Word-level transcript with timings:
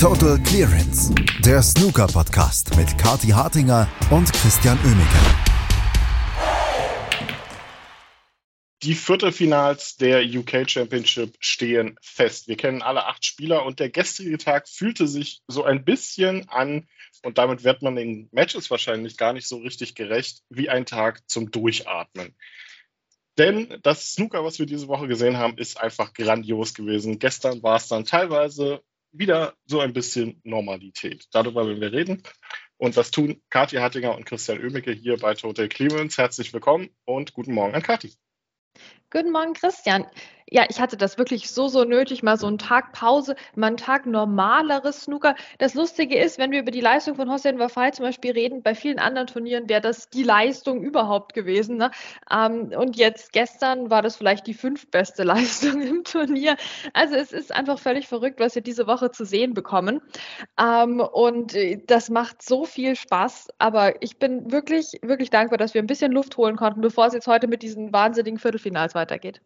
Total 0.00 0.38
Clearance, 0.44 1.12
der 1.44 1.60
Snooker-Podcast 1.60 2.76
mit 2.76 2.96
Kati 2.98 3.30
Hartinger 3.30 3.88
und 4.12 4.32
Christian 4.32 4.78
Oemeke. 4.84 5.18
Die 8.84 8.94
Viertelfinals 8.94 9.96
der 9.96 10.22
UK 10.22 10.70
Championship 10.70 11.36
stehen 11.40 11.96
fest. 12.00 12.46
Wir 12.46 12.56
kennen 12.56 12.80
alle 12.80 13.06
acht 13.06 13.24
Spieler 13.24 13.66
und 13.66 13.80
der 13.80 13.90
gestrige 13.90 14.38
Tag 14.38 14.68
fühlte 14.68 15.08
sich 15.08 15.40
so 15.48 15.64
ein 15.64 15.84
bisschen 15.84 16.48
an, 16.48 16.86
und 17.24 17.36
damit 17.36 17.64
wird 17.64 17.82
man 17.82 17.96
den 17.96 18.28
Matches 18.30 18.70
wahrscheinlich 18.70 19.16
gar 19.16 19.32
nicht 19.32 19.48
so 19.48 19.56
richtig 19.56 19.96
gerecht, 19.96 20.44
wie 20.48 20.68
ein 20.68 20.86
Tag 20.86 21.28
zum 21.28 21.50
Durchatmen. 21.50 22.36
Denn 23.36 23.80
das 23.82 24.12
Snooker, 24.12 24.44
was 24.44 24.60
wir 24.60 24.66
diese 24.66 24.86
Woche 24.86 25.08
gesehen 25.08 25.38
haben, 25.38 25.58
ist 25.58 25.80
einfach 25.80 26.12
grandios 26.12 26.74
gewesen. 26.74 27.18
Gestern 27.18 27.64
war 27.64 27.78
es 27.78 27.88
dann 27.88 28.04
teilweise 28.04 28.80
wieder 29.12 29.54
so 29.66 29.80
ein 29.80 29.92
bisschen 29.92 30.40
Normalität. 30.44 31.26
Darüber 31.32 31.66
werden 31.66 31.80
wir 31.80 31.92
reden. 31.92 32.22
Und 32.76 32.96
das 32.96 33.10
tun 33.10 33.42
Kathi 33.50 33.76
Hattinger 33.76 34.14
und 34.16 34.24
Christian 34.24 34.60
Oemicke 34.60 34.92
hier 34.92 35.18
bei 35.18 35.34
Total 35.34 35.68
Clearance. 35.68 36.16
Herzlich 36.20 36.52
willkommen 36.52 36.90
und 37.04 37.32
guten 37.32 37.52
Morgen 37.52 37.74
an 37.74 37.82
Kathi. 37.82 38.12
Guten 39.10 39.32
Morgen, 39.32 39.54
Christian. 39.54 40.06
Ja, 40.50 40.64
ich 40.68 40.80
hatte 40.80 40.96
das 40.96 41.18
wirklich 41.18 41.50
so, 41.50 41.68
so 41.68 41.84
nötig, 41.84 42.22
mal 42.22 42.38
so 42.38 42.46
einen 42.46 42.58
Tag 42.58 42.92
Pause, 42.92 43.36
mal 43.54 43.68
einen 43.68 43.76
Tag 43.76 44.06
normaleres 44.06 45.02
Snooker. 45.02 45.34
Das 45.58 45.74
Lustige 45.74 46.18
ist, 46.18 46.38
wenn 46.38 46.52
wir 46.52 46.60
über 46.60 46.70
die 46.70 46.80
Leistung 46.80 47.16
von 47.16 47.30
Hossein 47.30 47.58
Wafai 47.58 47.90
zum 47.90 48.04
Beispiel 48.06 48.32
reden, 48.32 48.62
bei 48.62 48.74
vielen 48.74 48.98
anderen 48.98 49.26
Turnieren 49.26 49.68
wäre 49.68 49.80
das 49.82 50.08
die 50.08 50.22
Leistung 50.22 50.82
überhaupt 50.82 51.34
gewesen. 51.34 51.76
Ne? 51.76 51.90
Ähm, 52.30 52.72
und 52.76 52.96
jetzt 52.96 53.32
gestern 53.32 53.90
war 53.90 54.00
das 54.02 54.16
vielleicht 54.16 54.46
die 54.46 54.54
fünftbeste 54.54 55.22
Leistung 55.24 55.82
im 55.82 56.04
Turnier. 56.04 56.56
Also 56.94 57.14
es 57.14 57.32
ist 57.32 57.54
einfach 57.54 57.78
völlig 57.78 58.08
verrückt, 58.08 58.40
was 58.40 58.54
wir 58.54 58.62
diese 58.62 58.86
Woche 58.86 59.10
zu 59.10 59.24
sehen 59.24 59.52
bekommen. 59.54 60.00
Ähm, 60.58 61.00
und 61.00 61.54
äh, 61.54 61.82
das 61.86 62.08
macht 62.10 62.42
so 62.42 62.64
viel 62.64 62.96
Spaß. 62.96 63.48
Aber 63.58 64.02
ich 64.02 64.18
bin 64.18 64.50
wirklich, 64.50 64.98
wirklich 65.02 65.30
dankbar, 65.30 65.58
dass 65.58 65.74
wir 65.74 65.82
ein 65.82 65.86
bisschen 65.86 66.12
Luft 66.12 66.36
holen 66.38 66.56
konnten, 66.56 66.80
bevor 66.80 67.06
es 67.06 67.14
jetzt 67.14 67.26
heute 67.26 67.48
mit 67.48 67.62
diesen 67.62 67.92
wahnsinnigen 67.92 68.38
Viertelfinals 68.38 68.94
weitergeht. 68.94 69.42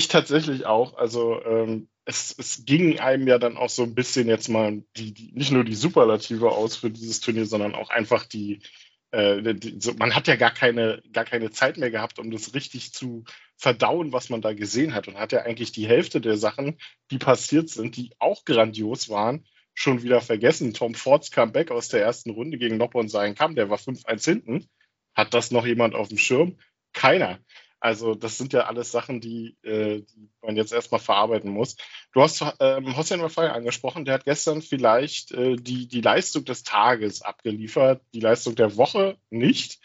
Ich 0.00 0.08
tatsächlich 0.08 0.64
auch. 0.64 0.96
Also 0.96 1.44
ähm, 1.44 1.90
es, 2.06 2.34
es, 2.38 2.64
ging 2.64 2.98
einem 3.00 3.28
ja 3.28 3.36
dann 3.36 3.58
auch 3.58 3.68
so 3.68 3.82
ein 3.82 3.94
bisschen 3.94 4.28
jetzt 4.28 4.48
mal 4.48 4.82
die, 4.96 5.12
die, 5.12 5.32
nicht 5.34 5.52
nur 5.52 5.62
die 5.62 5.74
Superlative 5.74 6.52
aus 6.52 6.74
für 6.74 6.90
dieses 6.90 7.20
Turnier, 7.20 7.44
sondern 7.44 7.74
auch 7.74 7.90
einfach 7.90 8.24
die, 8.24 8.62
äh, 9.10 9.52
die 9.52 9.78
so, 9.78 9.92
man 9.92 10.14
hat 10.14 10.26
ja 10.26 10.36
gar 10.36 10.52
keine, 10.52 11.02
gar 11.12 11.26
keine 11.26 11.50
Zeit 11.50 11.76
mehr 11.76 11.90
gehabt, 11.90 12.18
um 12.18 12.30
das 12.30 12.54
richtig 12.54 12.94
zu 12.94 13.24
verdauen, 13.58 14.10
was 14.14 14.30
man 14.30 14.40
da 14.40 14.54
gesehen 14.54 14.94
hat. 14.94 15.06
Und 15.06 15.18
hat 15.18 15.32
ja 15.32 15.42
eigentlich 15.42 15.70
die 15.70 15.86
Hälfte 15.86 16.22
der 16.22 16.38
Sachen, 16.38 16.78
die 17.10 17.18
passiert 17.18 17.68
sind, 17.68 17.98
die 17.98 18.12
auch 18.20 18.46
grandios 18.46 19.10
waren, 19.10 19.44
schon 19.74 20.02
wieder 20.02 20.22
vergessen. 20.22 20.72
Tom 20.72 20.94
Fords 20.94 21.30
Comeback 21.30 21.70
aus 21.70 21.88
der 21.88 22.00
ersten 22.00 22.30
Runde 22.30 22.56
gegen 22.56 22.78
Noppon 22.78 23.10
sein 23.10 23.34
kam, 23.34 23.54
der 23.54 23.68
war 23.68 23.76
5-1 23.76 24.24
hinten. 24.24 24.66
Hat 25.14 25.34
das 25.34 25.50
noch 25.50 25.66
jemand 25.66 25.94
auf 25.94 26.08
dem 26.08 26.16
Schirm? 26.16 26.56
Keiner. 26.94 27.38
Also 27.80 28.14
das 28.14 28.36
sind 28.36 28.52
ja 28.52 28.66
alles 28.66 28.92
Sachen, 28.92 29.20
die, 29.22 29.56
äh, 29.62 30.02
die 30.02 30.30
man 30.42 30.56
jetzt 30.56 30.72
erstmal 30.72 31.00
verarbeiten 31.00 31.50
muss. 31.50 31.76
Du 32.12 32.20
hast 32.20 32.44
ähm, 32.60 32.96
Hossein 32.96 33.20
Rafai 33.20 33.50
angesprochen, 33.50 34.04
der 34.04 34.14
hat 34.14 34.26
gestern 34.26 34.60
vielleicht 34.60 35.32
äh, 35.32 35.56
die, 35.56 35.88
die 35.88 36.02
Leistung 36.02 36.44
des 36.44 36.62
Tages 36.62 37.22
abgeliefert, 37.22 38.02
die 38.12 38.20
Leistung 38.20 38.54
der 38.54 38.76
Woche 38.76 39.16
nicht, 39.30 39.80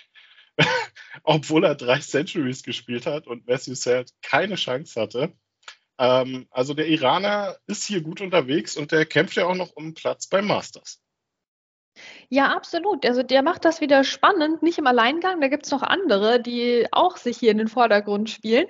obwohl 1.24 1.64
er 1.64 1.76
drei 1.76 2.00
Centuries 2.00 2.64
gespielt 2.64 3.06
hat 3.06 3.28
und 3.28 3.48
Matthew 3.48 3.76
Sad 3.76 4.12
keine 4.22 4.56
Chance 4.56 5.00
hatte. 5.00 5.34
Ähm, 5.98 6.48
also 6.52 6.74
der 6.74 6.88
Iraner 6.88 7.58
ist 7.66 7.88
hier 7.88 8.02
gut 8.02 8.20
unterwegs 8.20 8.76
und 8.76 8.92
der 8.92 9.06
kämpft 9.06 9.38
ja 9.38 9.46
auch 9.46 9.56
noch 9.56 9.72
um 9.72 9.94
Platz 9.94 10.28
beim 10.28 10.48
Masters. 10.48 11.02
Ja, 12.30 12.56
absolut. 12.56 13.06
Also 13.06 13.24
der 13.24 13.42
macht 13.44 13.66
das 13.66 13.82
wieder 13.82 14.04
spannend, 14.04 14.62
nicht 14.64 14.78
im 14.78 14.88
Alleingang. 14.88 15.42
Da 15.42 15.48
gibt 15.48 15.66
es 15.66 15.72
noch 15.72 15.84
andere, 15.84 16.40
die 16.42 16.88
auch 16.92 17.18
sich 17.18 17.38
hier 17.38 17.52
in 17.52 17.58
den 17.58 17.68
Vordergrund 17.68 18.30
spielen. 18.30 18.66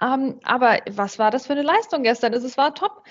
Ähm, 0.00 0.40
aber 0.44 0.78
was 0.90 1.18
war 1.18 1.30
das 1.30 1.46
für 1.46 1.52
eine 1.52 1.62
Leistung 1.62 2.02
gestern? 2.02 2.34
Also 2.34 2.46
es 2.46 2.56
war 2.56 2.74
top 2.74 3.04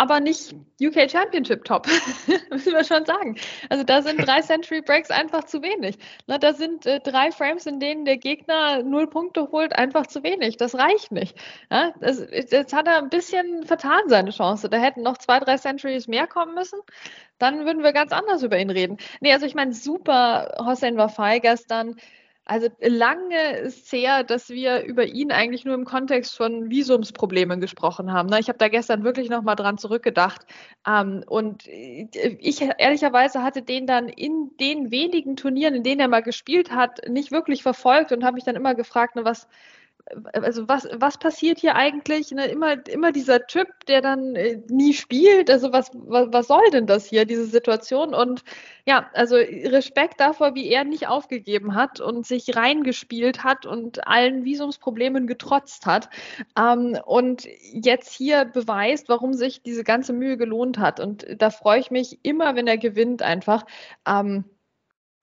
aber 0.00 0.18
nicht 0.18 0.54
UK 0.82 1.10
Championship 1.10 1.62
Top, 1.66 1.86
müssen 2.50 2.72
wir 2.72 2.84
schon 2.84 3.04
sagen. 3.04 3.36
Also 3.68 3.84
da 3.84 4.00
sind 4.00 4.26
drei 4.26 4.40
Century 4.40 4.80
Breaks 4.80 5.10
einfach 5.10 5.44
zu 5.44 5.60
wenig. 5.60 5.98
Na, 6.26 6.38
da 6.38 6.54
sind 6.54 6.86
äh, 6.86 7.00
drei 7.00 7.30
Frames, 7.30 7.66
in 7.66 7.80
denen 7.80 8.06
der 8.06 8.16
Gegner 8.16 8.82
null 8.82 9.08
Punkte 9.08 9.50
holt, 9.52 9.76
einfach 9.76 10.06
zu 10.06 10.22
wenig. 10.22 10.56
Das 10.56 10.74
reicht 10.74 11.12
nicht. 11.12 11.36
Ja, 11.70 11.92
das, 12.00 12.18
jetzt 12.30 12.72
hat 12.72 12.86
er 12.86 12.96
ein 12.96 13.10
bisschen 13.10 13.64
vertan 13.66 14.00
seine 14.06 14.30
Chance. 14.30 14.70
Da 14.70 14.78
hätten 14.78 15.02
noch 15.02 15.18
zwei, 15.18 15.38
drei 15.38 15.58
Centuries 15.58 16.08
mehr 16.08 16.26
kommen 16.26 16.54
müssen. 16.54 16.80
Dann 17.36 17.66
würden 17.66 17.82
wir 17.82 17.92
ganz 17.92 18.10
anders 18.12 18.42
über 18.42 18.58
ihn 18.58 18.70
reden. 18.70 18.96
Nee, 19.20 19.34
also 19.34 19.44
ich 19.44 19.54
meine, 19.54 19.74
super 19.74 20.56
Hossein 20.64 20.96
Wafai 20.96 21.40
gestern 21.40 21.96
also 22.44 22.68
lange 22.80 23.58
ist 23.58 23.86
es 23.86 23.92
her, 23.92 24.24
dass 24.24 24.48
wir 24.48 24.82
über 24.82 25.04
ihn 25.04 25.30
eigentlich 25.30 25.64
nur 25.64 25.74
im 25.74 25.84
Kontext 25.84 26.36
von 26.36 26.68
Visumsproblemen 26.68 27.60
gesprochen 27.60 28.12
haben. 28.12 28.28
Ne? 28.28 28.40
Ich 28.40 28.48
habe 28.48 28.58
da 28.58 28.68
gestern 28.68 29.04
wirklich 29.04 29.30
nochmal 29.30 29.54
dran 29.56 29.78
zurückgedacht. 29.78 30.46
Ähm, 30.86 31.22
und 31.28 31.66
ich 31.68 32.60
ehrlicherweise 32.78 33.42
hatte 33.42 33.62
den 33.62 33.86
dann 33.86 34.08
in 34.08 34.50
den 34.58 34.90
wenigen 34.90 35.36
Turnieren, 35.36 35.74
in 35.74 35.82
denen 35.84 36.00
er 36.00 36.08
mal 36.08 36.22
gespielt 36.22 36.72
hat, 36.72 37.08
nicht 37.08 37.30
wirklich 37.30 37.62
verfolgt 37.62 38.10
und 38.10 38.24
habe 38.24 38.34
mich 38.34 38.44
dann 38.44 38.56
immer 38.56 38.74
gefragt, 38.74 39.14
ne, 39.14 39.24
was, 39.24 39.46
also 40.32 40.68
was, 40.68 40.88
was 40.92 41.18
passiert 41.18 41.58
hier 41.58 41.74
eigentlich? 41.76 42.30
Ne, 42.30 42.46
immer, 42.46 42.86
immer 42.88 43.12
dieser 43.12 43.46
Typ, 43.46 43.68
der 43.86 44.00
dann 44.00 44.34
äh, 44.34 44.60
nie 44.68 44.92
spielt. 44.94 45.50
Also 45.50 45.72
was, 45.72 45.90
was, 45.94 46.28
was 46.32 46.48
soll 46.48 46.68
denn 46.72 46.86
das 46.86 47.06
hier, 47.06 47.24
diese 47.24 47.46
Situation? 47.46 48.14
Und 48.14 48.42
ja, 48.86 49.08
also 49.14 49.36
Respekt 49.36 50.20
davor, 50.20 50.54
wie 50.54 50.68
er 50.68 50.84
nicht 50.84 51.08
aufgegeben 51.08 51.74
hat 51.74 52.00
und 52.00 52.26
sich 52.26 52.56
reingespielt 52.56 53.44
hat 53.44 53.66
und 53.66 54.06
allen 54.06 54.44
Visumsproblemen 54.44 55.26
getrotzt 55.26 55.86
hat. 55.86 56.08
Ähm, 56.58 56.98
und 57.04 57.46
jetzt 57.72 58.12
hier 58.12 58.44
beweist, 58.44 59.08
warum 59.08 59.34
sich 59.34 59.62
diese 59.62 59.84
ganze 59.84 60.12
Mühe 60.12 60.36
gelohnt 60.36 60.78
hat. 60.78 61.00
Und 61.00 61.26
da 61.38 61.50
freue 61.50 61.80
ich 61.80 61.90
mich 61.90 62.18
immer, 62.22 62.56
wenn 62.56 62.66
er 62.66 62.78
gewinnt, 62.78 63.22
einfach. 63.22 63.64
Ähm, 64.06 64.44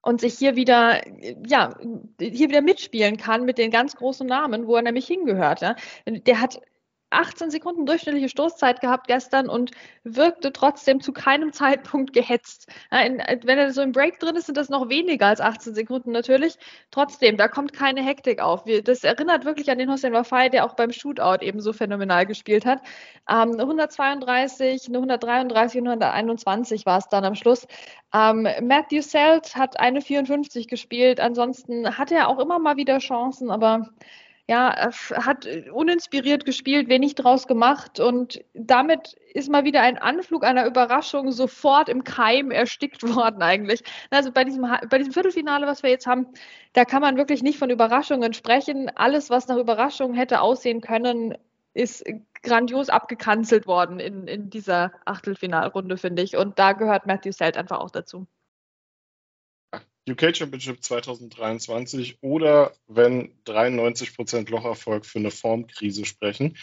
und 0.08 0.22
sich 0.22 0.38
hier 0.38 0.56
wieder, 0.56 1.02
ja, 1.46 1.76
hier 2.18 2.48
wieder 2.48 2.62
mitspielen 2.62 3.18
kann 3.18 3.44
mit 3.44 3.58
den 3.58 3.72
ganz 3.72 3.94
großen 3.98 4.26
Namen, 4.26 4.66
wo 4.66 4.78
er 4.78 4.82
nämlich 4.82 5.06
hingehört. 5.06 5.60
Ja. 5.60 5.76
Der 6.06 6.40
hat 6.40 6.62
18 7.10 7.52
Sekunden 7.52 7.86
durchschnittliche 7.86 8.30
Stoßzeit 8.30 8.82
gehabt 8.82 9.08
gestern 9.08 9.50
und 9.50 9.72
wirkte 10.04 10.52
trotzdem 10.52 11.00
zu 11.02 11.14
keinem 11.14 11.54
Zeitpunkt 11.58 12.14
gehetzt. 12.14 12.68
In, 12.92 13.22
wenn 13.44 13.58
er 13.58 13.72
so 13.72 13.82
im 13.82 13.92
Break 13.92 14.20
drin 14.20 14.36
ist, 14.36 14.48
sind 14.48 14.58
das 14.58 14.70
noch 14.70 14.90
weniger 14.90 15.28
als 15.28 15.42
18 15.42 15.74
Sekunden 15.74 16.12
natürlich. 16.12 16.58
Trotzdem, 16.92 17.38
da 17.38 17.48
kommt 17.48 17.74
keine 17.74 18.02
Hektik 18.02 18.42
auf. 18.42 18.64
Das 18.84 19.04
erinnert 19.04 19.46
wirklich 19.46 19.72
an 19.72 19.78
den 19.78 19.92
Hossein 19.92 20.14
Wafai, 20.14 20.50
der 20.50 20.66
auch 20.66 20.76
beim 20.76 20.92
Shootout 20.92 21.44
eben 21.44 21.62
so 21.62 21.74
phänomenal 21.74 22.26
gespielt 22.26 22.66
hat. 22.66 22.82
Ähm, 23.30 23.60
132, 23.60 24.88
133 24.88 25.82
und 25.82 25.88
121 25.88 26.86
war 26.86 26.98
es 26.98 27.08
dann 27.10 27.26
am 27.26 27.36
Schluss. 27.36 27.68
Ähm, 28.14 28.48
Matthew 28.62 29.02
Selt 29.02 29.56
hat 29.56 29.80
eine 29.80 30.02
54 30.02 30.68
gespielt. 30.68 31.20
Ansonsten 31.20 31.98
hat 31.98 32.12
er 32.12 32.28
auch 32.28 32.40
immer 32.40 32.60
mal 32.60 32.78
wieder 32.78 33.00
Chancen, 33.00 33.50
aber 33.50 33.90
ja, 34.50 34.92
hat 35.12 35.46
uninspiriert 35.74 36.46
gespielt, 36.46 36.88
wenig 36.88 37.16
draus 37.16 37.48
gemacht 37.48 38.00
und 38.00 38.44
damit 38.54 39.16
ist 39.34 39.50
mal 39.50 39.66
wieder 39.66 39.82
ein 39.82 39.98
Anflug 39.98 40.46
einer 40.46 40.66
Überraschung 40.66 41.32
sofort 41.34 41.90
im 41.90 42.06
Keim 42.06 42.50
erstickt 42.52 43.04
worden 43.16 43.42
eigentlich. 43.42 43.84
Also 44.10 44.32
bei 44.32 44.46
diesem, 44.46 44.62
bei 44.90 44.98
diesem 44.98 45.12
Viertelfinale, 45.12 45.68
was 45.68 45.84
wir 45.84 45.90
jetzt 45.90 46.08
haben, 46.08 46.28
da 46.74 46.86
kann 46.86 47.02
man 47.02 47.18
wirklich 47.18 47.44
nicht 47.44 47.60
von 47.60 47.70
Überraschungen 47.70 48.34
sprechen. 48.34 48.90
Alles, 48.96 49.30
was 49.30 49.48
nach 49.50 49.58
Überraschung 49.58 50.14
hätte 50.14 50.40
aussehen 50.40 50.80
können, 50.80 51.38
ist 51.74 52.06
grandios 52.42 52.90
abgekanzelt 52.90 53.68
worden 53.68 54.00
in, 54.00 54.28
in 54.28 54.50
dieser 54.50 54.94
Achtelfinalrunde, 55.06 55.98
finde 55.98 56.22
ich. 56.24 56.38
Und 56.38 56.58
da 56.58 56.72
gehört 56.72 57.06
Matthew 57.06 57.34
Selt 57.34 57.58
einfach 57.58 57.80
auch 57.80 57.92
dazu. 57.92 58.28
UK 60.08 60.36
Championship 60.36 60.84
2023 60.84 62.20
oder 62.22 62.74
wenn 62.88 63.32
93% 63.46 64.50
Locherfolg 64.50 65.06
für 65.06 65.20
eine 65.20 65.32
Formkrise 65.32 66.06
sprechen. 66.06 66.58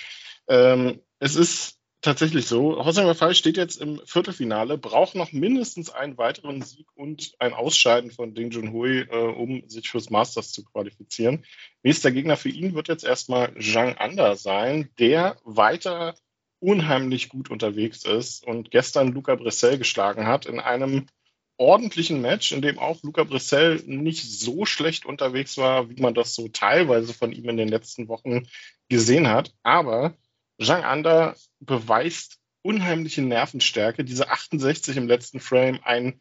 Ähm, 0.49 1.01
es 1.19 1.37
ist 1.37 1.79
tatsächlich 2.05 2.47
so, 2.47 2.85
Hossein 2.85 3.07
Wafai 3.07 3.33
steht 3.33 3.57
jetzt 3.57 3.81
im 3.81 4.01
Viertelfinale, 4.05 4.77
braucht 4.77 5.15
noch 5.15 5.33
mindestens 5.33 5.91
einen 5.91 6.19
weiteren 6.19 6.61
Sieg 6.61 6.87
und 6.95 7.33
ein 7.39 7.55
Ausscheiden 7.55 8.11
von 8.11 8.35
Ding 8.35 8.51
Junhui, 8.51 9.01
äh, 9.01 9.17
um 9.17 9.69
sich 9.69 9.89
fürs 9.89 10.11
Masters 10.11 10.53
zu 10.53 10.65
qualifizieren. 10.65 11.45
Nächster 11.83 12.13
Gegner 12.13 12.37
für 12.37 12.51
ihn 12.51 12.75
wird 12.75 12.89
jetzt 12.89 13.05
erstmal 13.05 13.55
Zhang 13.59 13.97
Anda 13.97 14.37
sein, 14.37 14.91
der 14.99 15.37
weiter 15.45 16.15
unheimlich 16.61 17.31
gut 17.31 17.51
unterwegs 17.51 18.05
ist 18.05 18.47
und 18.47 18.71
gestern 18.71 19.09
Luca 19.13 19.35
Bressel 19.35 19.79
geschlagen 19.79 20.27
hat 20.27 20.47
in 20.47 20.61
einem 20.61 21.07
ordentlichen 21.57 22.21
Match, 22.21 22.53
in 22.53 22.63
dem 22.63 22.79
auch 22.79 23.03
Luca 23.03 23.25
Brissell 23.25 23.83
nicht 23.87 24.25
so 24.25 24.67
schlecht 24.67 25.07
unterwegs 25.07 25.57
war, 25.57 25.89
wie 25.89 26.01
man 26.01 26.15
das 26.15 26.35
so 26.35 26.49
teilweise 26.49 27.15
von 27.15 27.33
ihm 27.33 27.49
in 27.49 27.57
den 27.57 27.69
letzten 27.69 28.09
Wochen 28.09 28.49
gesehen 28.89 29.29
hat. 29.29 29.55
Aber 29.63 30.15
Zhang 30.61 30.85
Anda 30.85 31.35
beweist 31.61 32.39
unheimliche 32.63 33.23
Nervenstärke, 33.23 34.05
diese 34.05 34.31
68 34.31 34.97
im 34.97 35.07
letzten 35.07 35.41
Frame, 35.41 35.81
ein 35.83 36.21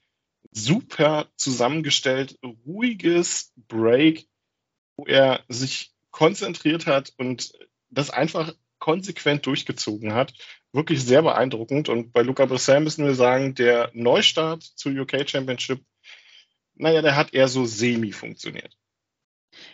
super 0.51 1.27
zusammengestellt, 1.37 2.37
ruhiges 2.65 3.53
Break, 3.55 4.27
wo 4.97 5.05
er 5.05 5.43
sich 5.47 5.91
konzentriert 6.11 6.85
hat 6.85 7.13
und 7.17 7.53
das 7.89 8.09
einfach 8.09 8.53
konsequent 8.79 9.45
durchgezogen 9.45 10.13
hat. 10.13 10.33
Wirklich 10.73 11.05
sehr 11.05 11.21
beeindruckend. 11.21 11.87
Und 11.87 12.13
bei 12.13 12.23
Luca 12.23 12.45
Brissell 12.45 12.79
müssen 12.79 13.05
wir 13.05 13.13
sagen, 13.13 13.53
der 13.53 13.91
Neustart 13.93 14.63
zur 14.63 14.91
UK 14.91 15.29
Championship, 15.29 15.81
naja, 16.75 17.03
der 17.03 17.15
hat 17.15 17.33
eher 17.33 17.47
so 17.47 17.65
semi 17.65 18.11
funktioniert. 18.11 18.75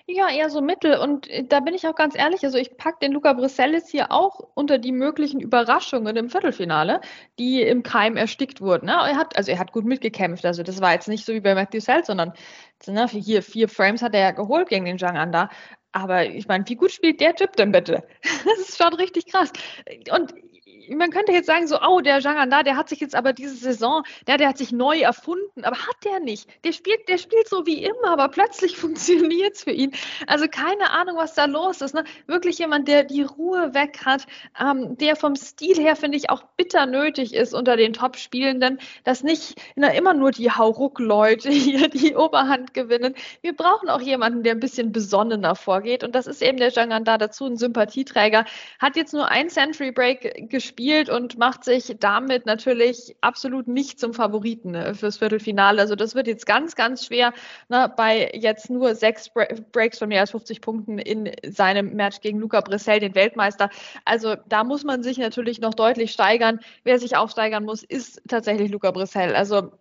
Ja, 0.06 0.30
eher 0.30 0.50
so 0.50 0.62
mittel. 0.62 0.98
Und 0.98 1.30
äh, 1.30 1.46
da 1.46 1.60
bin 1.60 1.74
ich 1.74 1.88
auch 1.88 1.96
ganz 1.96 2.16
ehrlich, 2.18 2.44
also 2.44 2.58
ich 2.58 2.78
packe 2.78 3.00
den 3.02 3.14
Luca 3.14 3.34
Brissellis 3.34 3.88
hier 3.90 4.12
auch 4.12 4.40
unter 4.56 4.78
die 4.78 4.92
möglichen 4.92 5.40
Überraschungen 5.40 6.16
im 6.16 6.30
Viertelfinale, 6.30 7.02
die 7.38 7.62
im 7.62 7.84
Keim 7.84 8.18
erstickt 8.18 8.62
wurden. 8.62 8.88
Ne? 8.88 8.94
Er 8.94 9.16
hat, 9.16 9.38
also 9.38 9.52
er 9.52 9.60
hat 9.60 9.72
gut 9.72 9.86
mitgekämpft. 9.86 10.46
Also 10.46 10.64
das 10.64 10.82
war 10.82 10.94
jetzt 10.94 11.08
nicht 11.08 11.26
so 11.26 11.34
wie 11.34 11.40
bei 11.40 11.56
Matthew 11.56 11.80
Sells, 11.80 12.08
sondern 12.08 12.34
hier 13.10 13.42
vier 13.42 13.70
Frames 13.70 14.02
hat 14.02 14.14
er 14.14 14.22
ja 14.22 14.32
geholt 14.32 14.70
gegen 14.70 14.86
den 14.86 15.00
Zhang 15.00 15.18
Anda. 15.18 15.50
Aber 15.92 16.26
ich 16.26 16.48
meine, 16.48 16.68
wie 16.68 16.76
gut 16.76 16.92
spielt 16.92 17.20
der 17.20 17.36
Typ 17.36 17.56
denn 17.56 17.72
bitte? 17.72 18.04
Das 18.46 18.70
ist 18.70 18.78
schon 18.78 18.94
richtig 18.94 19.28
krass. 19.28 19.52
Und 20.12 20.34
man 20.96 21.12
könnte 21.12 21.32
jetzt 21.32 21.48
sagen, 21.48 21.68
so, 21.68 21.80
oh, 21.82 22.02
der 22.02 22.20
Janganda, 22.20 22.64
der 22.64 22.76
hat 22.76 22.90
sich 22.90 23.00
jetzt 23.00 23.16
aber 23.16 23.34
diese 23.34 23.56
Saison, 23.56 24.04
der, 24.28 24.38
der 24.38 24.50
hat 24.50 24.58
sich 24.58 24.72
neu 24.72 25.00
erfunden, 25.00 25.64
aber 25.64 25.78
hat 25.78 25.96
der 26.04 26.20
nicht. 26.20 26.48
Der 26.64 26.72
spielt, 26.72 27.08
der 27.08 27.18
spielt 27.18 27.48
so 27.48 27.66
wie 27.66 27.84
immer, 27.84 28.12
aber 28.12 28.30
plötzlich 28.30 28.78
funktioniert 28.78 29.56
es 29.56 29.64
für 29.64 29.72
ihn. 29.72 29.92
Also 30.28 30.48
keine 30.48 30.92
Ahnung, 30.92 31.18
was 31.18 31.34
da 31.36 31.46
los 31.46 31.82
ist. 31.82 31.94
Ne? 31.94 32.04
Wirklich 32.28 32.60
jemand, 32.60 32.88
der 32.88 33.04
die 33.04 33.24
Ruhe 33.24 33.74
weg 33.74 34.00
hat, 34.06 34.26
ähm, 34.60 34.98
der 34.98 35.16
vom 35.16 35.36
Stil 35.36 35.78
her, 35.78 35.96
finde 35.96 36.18
ich, 36.18 36.30
auch 36.30 36.44
bitter 36.58 36.86
nötig 36.86 37.34
ist 37.34 37.54
unter 37.54 37.78
den 37.78 37.94
Top-Spielenden, 37.94 38.80
dass 39.04 39.24
nicht 39.24 39.62
na, 39.76 39.90
immer 39.90 40.14
nur 40.14 40.32
die 40.32 40.52
Hauruck-Leute 40.52 41.50
hier 41.50 41.90
die 41.90 42.16
Oberhand 42.16 42.74
gewinnen. 42.74 43.16
Wir 43.42 43.56
brauchen 43.56 43.90
auch 43.90 44.02
jemanden, 44.02 44.44
der 44.44 44.54
ein 44.54 44.60
bisschen 44.60 44.92
besonnener 44.92 45.56
vorgeht 45.80 46.04
und 46.04 46.16
das 46.16 46.28
ist 46.28 46.42
eben 46.42 46.58
der 46.58 46.70
Janganda 46.70 47.18
dazu, 47.18 47.46
ein 47.46 47.58
Sympathieträger. 47.58 48.46
Hat 48.80 48.96
jetzt 48.96 49.14
nur 49.14 49.30
ein 49.30 49.50
Century 49.50 49.92
Break 49.92 50.50
gespielt 50.50 50.80
spielt 50.80 51.10
und 51.10 51.38
macht 51.38 51.64
sich 51.64 51.96
damit 52.00 52.46
natürlich 52.46 53.16
absolut 53.22 53.68
nicht 53.68 54.00
zum 54.00 54.14
Favoriten 54.14 54.72
ne, 54.72 54.96
fürs 54.96 55.18
Viertelfinale. 55.18 55.82
Also 55.82 55.96
das 55.96 56.16
wird 56.16 56.28
jetzt 56.28 56.46
ganz, 56.46 56.76
ganz 56.76 57.06
schwer 57.06 57.34
ne, 57.68 57.92
bei 57.96 58.32
jetzt 58.34 58.70
nur 58.70 58.96
sechs 58.96 59.30
Breaks 59.72 60.00
von 60.00 60.10
mehr 60.10 60.22
als 60.22 60.32
50 60.32 60.62
Punkten 60.62 60.98
in 60.98 61.32
seinem 61.46 61.96
Match 61.96 62.22
gegen 62.22 62.40
Luca 62.40 62.62
Brissell, 62.62 63.00
den 63.00 63.16
Weltmeister. 63.16 63.70
Also 64.06 64.36
da 64.48 64.64
muss 64.64 64.84
man 64.84 65.04
sich 65.04 65.18
natürlich 65.18 65.60
noch 65.60 65.74
deutlich 65.74 66.12
steigern. 66.12 66.60
Wer 66.84 67.00
sich 67.00 67.18
aufsteigern 67.18 67.66
muss, 67.66 67.84
ist 67.84 68.22
tatsächlich 68.28 68.72
Luca 68.72 68.92
Brissell. 68.92 69.36
Also 69.36 69.72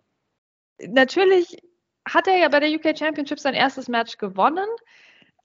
natürlich 0.85 1.57
hat 2.07 2.27
er 2.27 2.37
ja 2.37 2.49
bei 2.49 2.59
der 2.59 2.69
UK 2.69 2.97
Championship 2.97 3.39
sein 3.39 3.53
erstes 3.53 3.87
Match 3.87 4.17
gewonnen, 4.17 4.67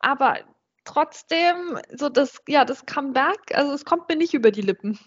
aber 0.04 0.44
trotzdem 0.84 1.78
so 1.90 2.08
das 2.08 2.40
ja 2.46 2.64
das 2.64 2.86
Comeback, 2.86 3.54
also 3.54 3.72
es 3.72 3.84
kommt 3.84 4.08
mir 4.08 4.16
nicht 4.16 4.34
über 4.34 4.50
die 4.50 4.60
Lippen. 4.60 4.98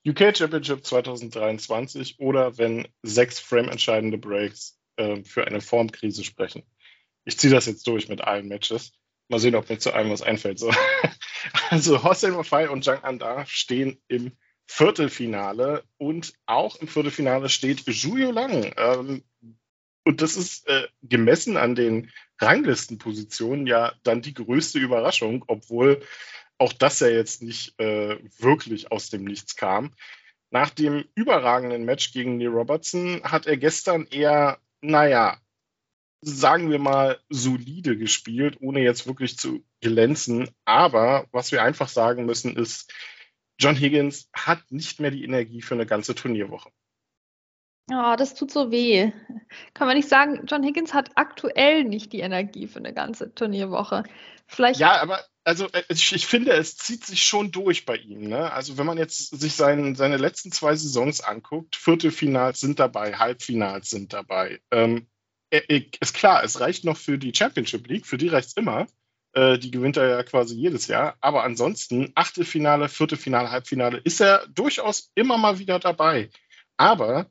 UK 0.06 0.36
Championship 0.36 0.84
2023 0.84 2.18
oder 2.18 2.58
wenn 2.58 2.88
sechs 3.02 3.38
frame-entscheidende 3.38 4.18
Breaks 4.18 4.78
äh, 4.96 5.22
für 5.22 5.46
eine 5.46 5.60
Formkrise 5.60 6.24
sprechen. 6.24 6.64
Ich 7.24 7.38
ziehe 7.38 7.52
das 7.52 7.66
jetzt 7.66 7.86
durch 7.86 8.08
mit 8.08 8.20
allen 8.20 8.48
Matches. 8.48 8.92
Mal 9.28 9.38
sehen, 9.38 9.54
ob 9.54 9.70
mir 9.70 9.78
zu 9.78 9.92
einem 9.92 10.10
was 10.10 10.22
einfällt. 10.22 10.58
So. 10.58 10.70
Also 11.68 12.02
Hossein 12.02 12.32
Mafai 12.32 12.70
und 12.70 12.84
Zhang 12.84 13.02
Anda 13.02 13.44
stehen 13.44 14.00
im 14.08 14.32
Viertelfinale 14.66 15.84
und 15.98 16.32
auch 16.46 16.76
im 16.76 16.88
Viertelfinale 16.88 17.50
steht 17.50 17.84
Zhu 17.84 18.16
Lang. 18.16 18.72
Ähm, 18.78 19.24
und 20.04 20.20
das 20.20 20.36
ist 20.36 20.68
äh, 20.68 20.86
gemessen 21.02 21.56
an 21.56 21.74
den 21.74 22.10
Ranglistenpositionen 22.38 23.66
ja 23.66 23.92
dann 24.02 24.22
die 24.22 24.34
größte 24.34 24.78
Überraschung, 24.78 25.44
obwohl 25.46 26.02
auch 26.58 26.72
das 26.72 27.00
ja 27.00 27.08
jetzt 27.08 27.42
nicht 27.42 27.78
äh, 27.80 28.18
wirklich 28.38 28.92
aus 28.92 29.10
dem 29.10 29.24
Nichts 29.24 29.56
kam. 29.56 29.92
Nach 30.50 30.70
dem 30.70 31.04
überragenden 31.14 31.84
Match 31.84 32.12
gegen 32.12 32.36
Neil 32.36 32.48
Robertson 32.48 33.22
hat 33.24 33.46
er 33.46 33.56
gestern 33.56 34.06
eher, 34.06 34.58
naja, 34.80 35.38
sagen 36.20 36.70
wir 36.70 36.78
mal, 36.78 37.18
solide 37.28 37.96
gespielt, 37.98 38.58
ohne 38.60 38.80
jetzt 38.80 39.06
wirklich 39.06 39.36
zu 39.36 39.64
glänzen. 39.80 40.48
Aber 40.64 41.26
was 41.32 41.52
wir 41.52 41.62
einfach 41.62 41.88
sagen 41.88 42.24
müssen, 42.24 42.56
ist, 42.56 42.92
John 43.58 43.76
Higgins 43.76 44.28
hat 44.32 44.70
nicht 44.70 45.00
mehr 45.00 45.10
die 45.10 45.24
Energie 45.24 45.62
für 45.62 45.74
eine 45.74 45.86
ganze 45.86 46.14
Turnierwoche. 46.14 46.70
Oh, 47.90 48.14
das 48.16 48.34
tut 48.34 48.50
so 48.50 48.70
weh. 48.70 49.12
Kann 49.74 49.86
man 49.86 49.96
nicht 49.96 50.08
sagen, 50.08 50.46
John 50.46 50.62
Higgins 50.62 50.94
hat 50.94 51.10
aktuell 51.16 51.84
nicht 51.84 52.12
die 52.12 52.20
Energie 52.20 52.66
für 52.66 52.78
eine 52.78 52.94
ganze 52.94 53.34
Turnierwoche. 53.34 54.04
Vielleicht. 54.46 54.80
Ja, 54.80 55.00
aber 55.02 55.20
also 55.44 55.68
äh, 55.72 55.82
ich, 55.88 56.14
ich, 56.14 56.26
finde, 56.26 56.52
es 56.52 56.76
zieht 56.76 57.04
sich 57.04 57.22
schon 57.22 57.50
durch 57.50 57.84
bei 57.84 57.96
ihm. 57.96 58.28
Ne? 58.28 58.50
Also 58.52 58.78
wenn 58.78 58.86
man 58.86 58.98
jetzt 58.98 59.38
sich 59.38 59.54
sein, 59.54 59.94
seine 59.94 60.16
letzten 60.16 60.50
zwei 60.50 60.74
Saisons 60.74 61.20
anguckt, 61.20 61.76
Viertelfinals 61.76 62.60
sind 62.60 62.78
dabei, 62.80 63.14
Halbfinals 63.14 63.90
sind 63.90 64.12
dabei. 64.12 64.60
Ähm, 64.70 65.06
ist 65.50 66.14
klar, 66.14 66.42
es 66.42 66.58
reicht 66.60 66.84
noch 66.84 66.96
für 66.96 67.18
die 67.18 67.34
Championship 67.34 67.86
League, 67.86 68.06
für 68.06 68.18
die 68.18 68.28
reicht 68.28 68.48
es 68.48 68.56
immer. 68.56 68.86
Äh, 69.34 69.58
die 69.58 69.70
gewinnt 69.70 69.96
er 69.96 70.08
ja 70.08 70.22
quasi 70.22 70.56
jedes 70.56 70.86
Jahr. 70.86 71.16
Aber 71.20 71.44
ansonsten, 71.44 72.12
Achtelfinale, 72.14 72.88
Viertelfinale, 72.88 73.50
Halbfinale, 73.50 73.98
ist 73.98 74.20
er 74.20 74.46
durchaus 74.48 75.10
immer 75.14 75.36
mal 75.36 75.58
wieder 75.58 75.78
dabei. 75.78 76.30
Aber 76.76 77.30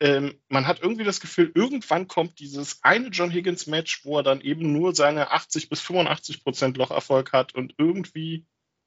ähm, 0.00 0.40
man 0.48 0.66
hat 0.66 0.80
irgendwie 0.80 1.04
das 1.04 1.20
Gefühl, 1.20 1.52
irgendwann 1.54 2.08
kommt 2.08 2.40
dieses 2.40 2.82
eine 2.82 3.08
John 3.08 3.30
Higgins 3.30 3.66
Match, 3.66 4.04
wo 4.04 4.18
er 4.18 4.22
dann 4.22 4.40
eben 4.40 4.72
nur 4.72 4.94
seine 4.94 5.30
80 5.30 5.68
bis 5.68 5.80
85 5.80 6.42
Prozent 6.42 6.76
Locherfolg 6.78 7.32
hat 7.32 7.54
und 7.54 7.74
irgendwie 7.76 8.46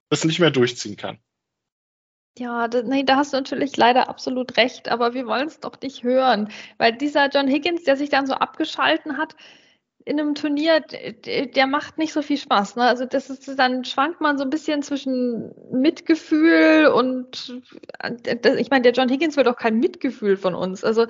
das 0.09 0.25
nicht 0.25 0.39
mehr 0.39 0.51
durchziehen 0.51 0.97
kann. 0.97 1.19
Ja, 2.37 2.67
da, 2.67 2.81
nee, 2.81 3.03
da 3.03 3.17
hast 3.17 3.33
du 3.33 3.37
natürlich 3.37 3.77
leider 3.77 4.09
absolut 4.09 4.57
recht, 4.57 4.89
aber 4.89 5.13
wir 5.13 5.27
wollen 5.27 5.47
es 5.47 5.59
doch 5.59 5.79
nicht 5.81 6.03
hören, 6.03 6.49
weil 6.79 6.97
dieser 6.97 7.29
John 7.29 7.47
Higgins, 7.47 7.83
der 7.83 7.95
sich 7.95 8.09
dann 8.09 8.25
so 8.25 8.33
abgeschalten 8.33 9.17
hat, 9.17 9.35
in 10.05 10.19
einem 10.19 10.35
Turnier, 10.35 10.81
der 10.81 11.67
macht 11.67 11.97
nicht 11.97 12.13
so 12.13 12.21
viel 12.21 12.37
Spaß. 12.37 12.75
Ne? 12.75 12.83
Also 12.83 13.05
das 13.05 13.29
ist, 13.29 13.47
dann 13.57 13.85
schwankt 13.85 14.21
man 14.21 14.37
so 14.37 14.43
ein 14.43 14.49
bisschen 14.49 14.81
zwischen 14.81 15.53
Mitgefühl 15.71 16.87
und 16.87 17.61
ich 18.57 18.69
meine, 18.69 18.83
der 18.83 18.91
John 18.91 19.09
Higgins 19.09 19.37
will 19.37 19.43
doch 19.43 19.55
kein 19.55 19.79
Mitgefühl 19.79 20.37
von 20.37 20.55
uns. 20.55 20.83
Also 20.83 21.05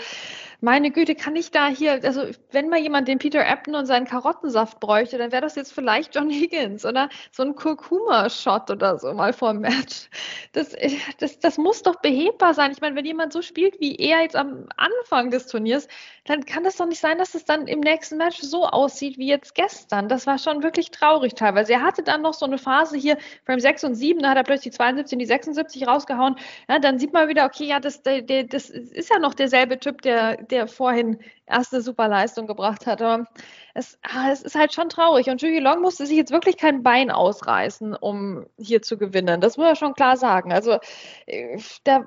meine 0.63 0.91
Güte, 0.91 1.13
kann 1.13 1.35
ich 1.35 1.51
da 1.51 1.67
hier, 1.67 1.99
also 2.03 2.23
wenn 2.51 2.69
mal 2.69 2.79
jemand 2.79 3.09
den 3.09 3.19
Peter 3.19 3.45
Ebden 3.45 3.75
und 3.75 3.85
seinen 3.85 4.07
Karottensaft 4.07 4.79
bräuchte, 4.79 5.17
dann 5.17 5.33
wäre 5.33 5.41
das 5.41 5.55
jetzt 5.55 5.73
vielleicht 5.73 6.15
John 6.15 6.29
Higgins 6.29 6.85
oder 6.85 7.09
so 7.31 7.43
ein 7.43 7.55
Kurkuma-Shot 7.55 8.71
oder 8.71 8.97
so 8.97 9.13
mal 9.13 9.33
vor 9.33 9.51
dem 9.51 9.61
Match. 9.61 10.09
Das, 10.53 10.73
das, 11.17 11.39
das 11.39 11.57
muss 11.57 11.83
doch 11.83 11.97
behebbar 11.97 12.53
sein. 12.53 12.71
Ich 12.71 12.79
meine, 12.79 12.95
wenn 12.95 13.05
jemand 13.05 13.33
so 13.33 13.41
spielt 13.41 13.81
wie 13.81 13.95
er 13.95 14.21
jetzt 14.21 14.37
am 14.37 14.67
Anfang 14.77 15.31
des 15.31 15.47
Turniers, 15.47 15.89
dann 16.25 16.45
kann 16.45 16.63
das 16.63 16.77
doch 16.77 16.85
nicht 16.85 17.01
sein, 17.01 17.17
dass 17.17 17.35
es 17.35 17.43
dann 17.43 17.67
im 17.67 17.81
nächsten 17.81 18.15
Match 18.15 18.39
so 18.39 18.65
aussieht 18.65 19.17
wie 19.17 19.27
jetzt 19.27 19.55
gestern. 19.55 20.07
Das 20.07 20.27
war 20.27 20.37
schon 20.37 20.63
wirklich 20.63 20.91
traurig 20.91 21.33
teilweise. 21.33 21.73
Er 21.73 21.81
hatte 21.81 22.03
dann 22.03 22.21
noch 22.21 22.33
so 22.33 22.45
eine 22.45 22.57
Phase 22.57 22.95
hier, 22.95 23.17
Frame 23.45 23.59
6 23.59 23.83
und 23.83 23.95
7, 23.95 24.21
da 24.21 24.29
hat 24.29 24.37
er 24.37 24.43
plötzlich 24.43 24.71
die 24.71 24.77
72 24.77 25.15
und 25.15 25.19
die 25.19 25.25
76 25.25 25.87
rausgehauen. 25.87 26.37
Ja, 26.69 26.79
dann 26.79 26.99
sieht 26.99 27.11
man 27.11 27.27
wieder, 27.27 27.45
okay, 27.45 27.65
ja, 27.65 27.81
das, 27.81 28.01
der, 28.03 28.21
der, 28.21 28.45
das 28.45 28.69
ist 28.69 29.09
ja 29.09 29.19
noch 29.19 29.33
derselbe 29.33 29.77
Typ, 29.77 30.01
der 30.01 30.37
vorhin 30.67 31.19
erste 31.45 31.81
super 31.81 32.07
Leistung 32.07 32.47
gebracht 32.47 32.85
hat. 32.85 33.01
Aber 33.01 33.25
es, 33.73 33.97
ah, 34.03 34.31
es 34.31 34.41
ist 34.41 34.55
halt 34.55 34.73
schon 34.73 34.89
traurig. 34.89 35.29
Und 35.29 35.41
Julie 35.41 35.59
Long 35.59 35.81
musste 35.81 36.05
sich 36.05 36.17
jetzt 36.17 36.31
wirklich 36.31 36.57
kein 36.57 36.83
Bein 36.83 37.11
ausreißen, 37.11 37.95
um 37.95 38.45
hier 38.57 38.81
zu 38.81 38.97
gewinnen. 38.97 39.41
Das 39.41 39.57
muss 39.57 39.65
man 39.65 39.75
schon 39.75 39.93
klar 39.93 40.17
sagen. 40.17 40.53
Also 40.53 40.77
äh, 41.25 41.59
da, 41.83 42.05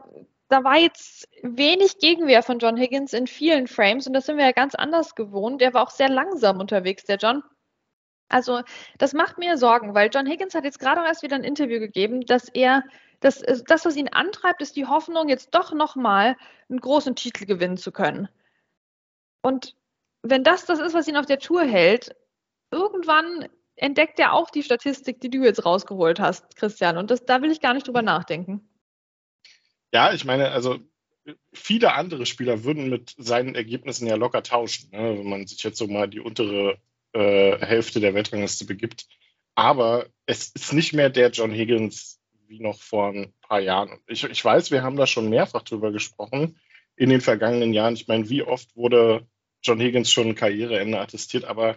da 0.48 0.64
war 0.64 0.76
jetzt 0.76 1.28
wenig 1.42 1.98
Gegenwehr 1.98 2.42
von 2.42 2.58
John 2.58 2.76
Higgins 2.76 3.12
in 3.12 3.26
vielen 3.26 3.66
Frames 3.66 4.06
und 4.06 4.12
das 4.12 4.26
sind 4.26 4.36
wir 4.36 4.44
ja 4.44 4.52
ganz 4.52 4.74
anders 4.74 5.14
gewohnt. 5.14 5.60
Der 5.60 5.74
war 5.74 5.82
auch 5.82 5.90
sehr 5.90 6.08
langsam 6.08 6.60
unterwegs, 6.60 7.04
der 7.04 7.16
John. 7.16 7.42
Also 8.28 8.62
das 8.98 9.12
macht 9.12 9.38
mir 9.38 9.56
Sorgen, 9.56 9.94
weil 9.94 10.10
John 10.12 10.26
Higgins 10.26 10.54
hat 10.54 10.64
jetzt 10.64 10.80
gerade 10.80 11.04
erst 11.06 11.22
wieder 11.22 11.36
ein 11.36 11.44
Interview 11.44 11.78
gegeben, 11.78 12.22
dass 12.22 12.48
er 12.48 12.82
das, 13.20 13.42
das, 13.66 13.84
was 13.84 13.96
ihn 13.96 14.08
antreibt, 14.08 14.60
ist 14.62 14.76
die 14.76 14.86
Hoffnung, 14.86 15.28
jetzt 15.28 15.54
doch 15.54 15.72
nochmal 15.72 16.36
einen 16.68 16.80
großen 16.80 17.14
Titel 17.14 17.46
gewinnen 17.46 17.76
zu 17.76 17.92
können. 17.92 18.28
Und 19.46 19.76
wenn 20.22 20.42
das 20.42 20.64
das 20.64 20.80
ist, 20.80 20.92
was 20.92 21.06
ihn 21.06 21.16
auf 21.16 21.26
der 21.26 21.38
Tour 21.38 21.64
hält, 21.64 22.16
irgendwann 22.72 23.48
entdeckt 23.76 24.18
er 24.18 24.32
auch 24.32 24.50
die 24.50 24.64
Statistik, 24.64 25.20
die 25.20 25.30
du 25.30 25.44
jetzt 25.44 25.64
rausgeholt 25.64 26.18
hast, 26.18 26.56
Christian. 26.56 26.96
Und 26.98 27.12
das, 27.12 27.24
da 27.24 27.42
will 27.42 27.52
ich 27.52 27.60
gar 27.60 27.72
nicht 27.72 27.86
drüber 27.86 28.02
nachdenken. 28.02 28.68
Ja, 29.92 30.12
ich 30.12 30.24
meine, 30.24 30.50
also 30.50 30.80
viele 31.52 31.94
andere 31.94 32.26
Spieler 32.26 32.64
würden 32.64 32.90
mit 32.90 33.14
seinen 33.18 33.54
Ergebnissen 33.54 34.08
ja 34.08 34.16
locker 34.16 34.42
tauschen, 34.42 34.90
ne, 34.90 35.16
wenn 35.16 35.28
man 35.28 35.46
sich 35.46 35.62
jetzt 35.62 35.78
so 35.78 35.86
mal 35.86 36.08
die 36.08 36.18
untere 36.18 36.78
äh, 37.12 37.56
Hälfte 37.64 38.00
der 38.00 38.14
Weltrangliste 38.14 38.64
begibt. 38.64 39.06
Aber 39.54 40.06
es 40.26 40.48
ist 40.48 40.72
nicht 40.72 40.92
mehr 40.92 41.08
der 41.08 41.30
John 41.30 41.52
Higgins 41.52 42.20
wie 42.48 42.58
noch 42.58 42.80
vor 42.80 43.10
ein 43.10 43.32
paar 43.42 43.60
Jahren. 43.60 44.00
Ich, 44.08 44.24
ich 44.24 44.44
weiß, 44.44 44.72
wir 44.72 44.82
haben 44.82 44.96
da 44.96 45.06
schon 45.06 45.30
mehrfach 45.30 45.62
drüber 45.62 45.92
gesprochen 45.92 46.58
in 46.96 47.10
den 47.10 47.20
vergangenen 47.20 47.72
Jahren. 47.72 47.94
Ich 47.94 48.08
meine, 48.08 48.28
wie 48.28 48.42
oft 48.42 48.74
wurde 48.74 49.24
John 49.62 49.80
Higgins 49.80 50.10
schon 50.10 50.28
ein 50.28 50.34
Karriereende 50.34 50.98
attestiert, 50.98 51.44
aber 51.44 51.76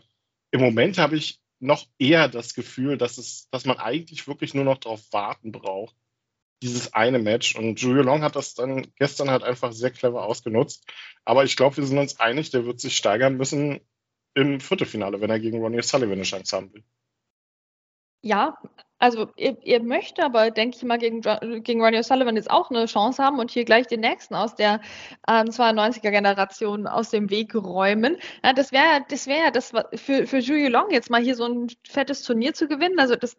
im 0.51 0.61
Moment 0.61 0.97
habe 0.97 1.15
ich 1.15 1.39
noch 1.59 1.85
eher 1.97 2.27
das 2.29 2.53
Gefühl, 2.53 2.97
dass, 2.97 3.17
es, 3.17 3.49
dass 3.51 3.65
man 3.65 3.77
eigentlich 3.77 4.27
wirklich 4.27 4.53
nur 4.53 4.63
noch 4.63 4.77
darauf 4.77 5.11
warten 5.11 5.51
braucht, 5.51 5.95
dieses 6.61 6.93
eine 6.93 7.19
Match. 7.19 7.55
Und 7.55 7.79
Julio 7.81 8.03
Long 8.03 8.21
hat 8.21 8.35
das 8.35 8.53
dann 8.53 8.87
gestern 8.95 9.29
halt 9.29 9.43
einfach 9.43 9.73
sehr 9.73 9.91
clever 9.91 10.23
ausgenutzt. 10.23 10.85
Aber 11.25 11.43
ich 11.43 11.55
glaube, 11.55 11.77
wir 11.77 11.85
sind 11.85 11.97
uns 11.97 12.19
einig, 12.19 12.49
der 12.51 12.65
wird 12.65 12.79
sich 12.79 12.95
steigern 12.95 13.37
müssen 13.37 13.81
im 14.33 14.59
Viertelfinale, 14.59 15.21
wenn 15.21 15.29
er 15.29 15.39
gegen 15.39 15.59
Ronnie 15.59 15.81
Sullivan 15.81 16.13
eine 16.13 16.23
Chance 16.23 16.55
haben 16.55 16.73
will. 16.73 16.83
Ja, 18.21 18.57
also 18.99 19.29
er, 19.37 19.55
er 19.65 19.81
möchte 19.81 20.23
aber, 20.23 20.51
denke 20.51 20.77
ich 20.77 20.83
mal, 20.83 20.97
gegen, 20.97 21.21
gegen 21.63 21.81
Ronnie 21.81 21.99
O'Sullivan 21.99 22.35
jetzt 22.35 22.51
auch 22.51 22.69
eine 22.69 22.85
Chance 22.85 23.23
haben 23.23 23.39
und 23.39 23.49
hier 23.49 23.63
gleich 23.63 23.87
den 23.87 24.01
nächsten 24.01 24.35
aus 24.35 24.55
der 24.55 24.81
ähm, 25.27 25.47
92er-Generation 25.47 26.85
aus 26.85 27.09
dem 27.09 27.29
Weg 27.29 27.55
räumen. 27.55 28.17
Ja, 28.43 28.51
das 28.51 28.73
wäre 28.73 29.05
das 29.09 29.27
wäre 29.27 29.51
das 29.53 29.71
für, 29.95 30.27
für 30.27 30.37
Julio 30.39 30.69
Long 30.69 30.91
jetzt 30.91 31.09
mal 31.09 31.21
hier 31.21 31.35
so 31.35 31.45
ein 31.45 31.67
fettes 31.87 32.23
Turnier 32.23 32.53
zu 32.53 32.67
gewinnen. 32.67 32.99
Also 32.99 33.15
das, 33.15 33.37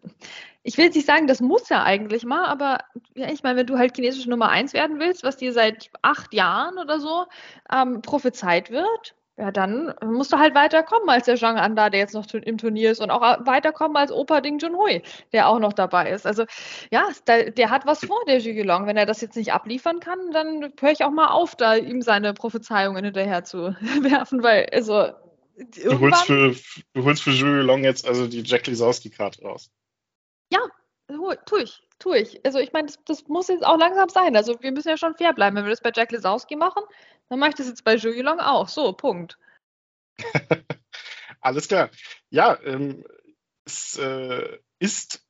ich 0.62 0.78
will 0.78 0.86
jetzt 0.86 0.96
nicht 0.96 1.06
sagen, 1.06 1.26
das 1.26 1.40
muss 1.40 1.70
er 1.70 1.84
eigentlich 1.84 2.24
mal, 2.24 2.46
aber 2.46 2.78
ja, 3.14 3.30
ich 3.30 3.42
meine, 3.42 3.58
wenn 3.58 3.66
du 3.66 3.78
halt 3.78 3.94
chinesische 3.94 4.30
Nummer 4.30 4.48
eins 4.48 4.72
werden 4.72 4.98
willst, 4.98 5.24
was 5.24 5.36
dir 5.36 5.52
seit 5.52 5.90
acht 6.00 6.32
Jahren 6.32 6.78
oder 6.78 7.00
so 7.00 7.26
ähm, 7.70 8.00
prophezeit 8.00 8.70
wird, 8.70 9.14
ja, 9.40 9.50
dann 9.50 9.94
musst 10.04 10.32
du 10.32 10.38
halt 10.38 10.54
weiterkommen 10.54 11.08
als 11.08 11.24
der 11.24 11.36
Zhang 11.36 11.56
Anda, 11.56 11.88
der 11.88 12.00
jetzt 12.00 12.14
noch 12.14 12.26
im 12.34 12.58
Turnier 12.58 12.90
ist 12.90 13.00
und 13.00 13.10
auch 13.10 13.22
weiterkommen 13.46 13.96
als 13.96 14.12
Opa 14.12 14.40
Ding 14.40 14.58
Junhui, 14.58 15.02
der 15.32 15.48
auch 15.48 15.58
noch 15.58 15.72
dabei 15.72 16.10
ist. 16.10 16.26
Also 16.26 16.44
ja, 16.90 17.08
der, 17.26 17.50
der 17.50 17.70
hat 17.70 17.86
was 17.86 18.04
vor, 18.04 18.20
der 18.26 18.40
Long. 18.64 18.86
Wenn 18.86 18.96
er 18.96 19.06
das 19.06 19.20
jetzt 19.22 19.36
nicht 19.36 19.52
abliefern 19.52 20.00
kann, 20.00 20.30
dann 20.32 20.72
höre 20.78 20.92
ich 20.92 21.04
auch 21.04 21.10
mal 21.10 21.28
auf, 21.28 21.56
da 21.56 21.74
ihm 21.74 22.02
seine 22.02 22.34
Prophezeiungen 22.34 23.04
hinterher 23.04 23.44
zu 23.44 23.74
werfen, 24.00 24.42
weil 24.42 24.66
also 24.72 25.08
Du 25.56 26.00
holst 26.00 26.24
für, 26.24 26.54
du 26.94 27.04
holst 27.04 27.22
für 27.22 27.32
Long 27.32 27.84
jetzt 27.84 28.06
also 28.06 28.26
die 28.26 28.40
Jack 28.40 28.66
Lisowski-Karte 28.66 29.42
raus. 29.42 29.70
Ja, 30.50 30.60
tue 31.44 31.62
ich, 31.62 31.82
tue 31.98 32.18
ich. 32.18 32.44
Also 32.46 32.58
ich 32.58 32.72
meine, 32.72 32.86
das, 32.86 32.98
das, 33.04 33.28
muss 33.28 33.48
jetzt 33.48 33.64
auch 33.64 33.78
langsam 33.78 34.08
sein. 34.08 34.36
Also 34.36 34.56
wir 34.60 34.72
müssen 34.72 34.88
ja 34.88 34.96
schon 34.96 35.14
fair 35.16 35.32
bleiben. 35.34 35.56
Wenn 35.56 35.64
wir 35.64 35.70
das 35.70 35.82
bei 35.82 35.92
Jack 35.94 36.12
Lisowski 36.12 36.56
machen, 36.56 36.82
dann 37.30 37.38
mache 37.38 37.50
ich 37.50 37.56
das 37.56 37.68
jetzt 37.68 37.84
bei 37.84 37.94
Julie 37.94 38.22
Long 38.22 38.40
auch. 38.40 38.68
So, 38.68 38.92
Punkt. 38.92 39.38
Alles 41.40 41.68
klar. 41.68 41.90
Ja, 42.28 42.58
ähm, 42.62 43.04
es 43.64 43.96
äh, 43.96 44.58
ist 44.78 45.24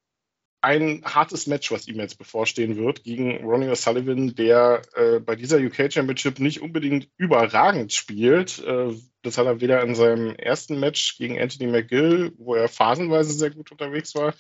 ein 0.63 1.03
hartes 1.05 1.47
Match, 1.47 1.71
was 1.71 1.89
ihm 1.89 1.97
jetzt 1.97 2.19
bevorstehen 2.19 2.77
wird, 2.77 3.05
gegen 3.05 3.45
Ronnie 3.45 3.69
O'Sullivan, 3.69 4.35
der 4.35 4.83
äh, 4.95 5.19
bei 5.21 5.37
dieser 5.37 5.59
UK 5.59 5.93
Championship 5.93 6.39
nicht 6.39 6.61
unbedingt 6.61 7.09
überragend 7.17 7.93
spielt. 7.93 8.59
Äh, 8.59 8.95
das 9.23 9.39
hat 9.39 9.47
er 9.47 9.61
weder 9.61 9.83
in 9.83 9.95
seinem 9.95 10.35
ersten 10.35 10.81
Match 10.81 11.17
gegen 11.17 11.41
Anthony 11.41 11.71
McGill, 11.71 12.33
wo 12.37 12.55
er 12.55 12.69
phasenweise 12.69 13.33
sehr 13.33 13.51
gut 13.51 13.71
unterwegs 13.71 14.15
war, 14.15 14.35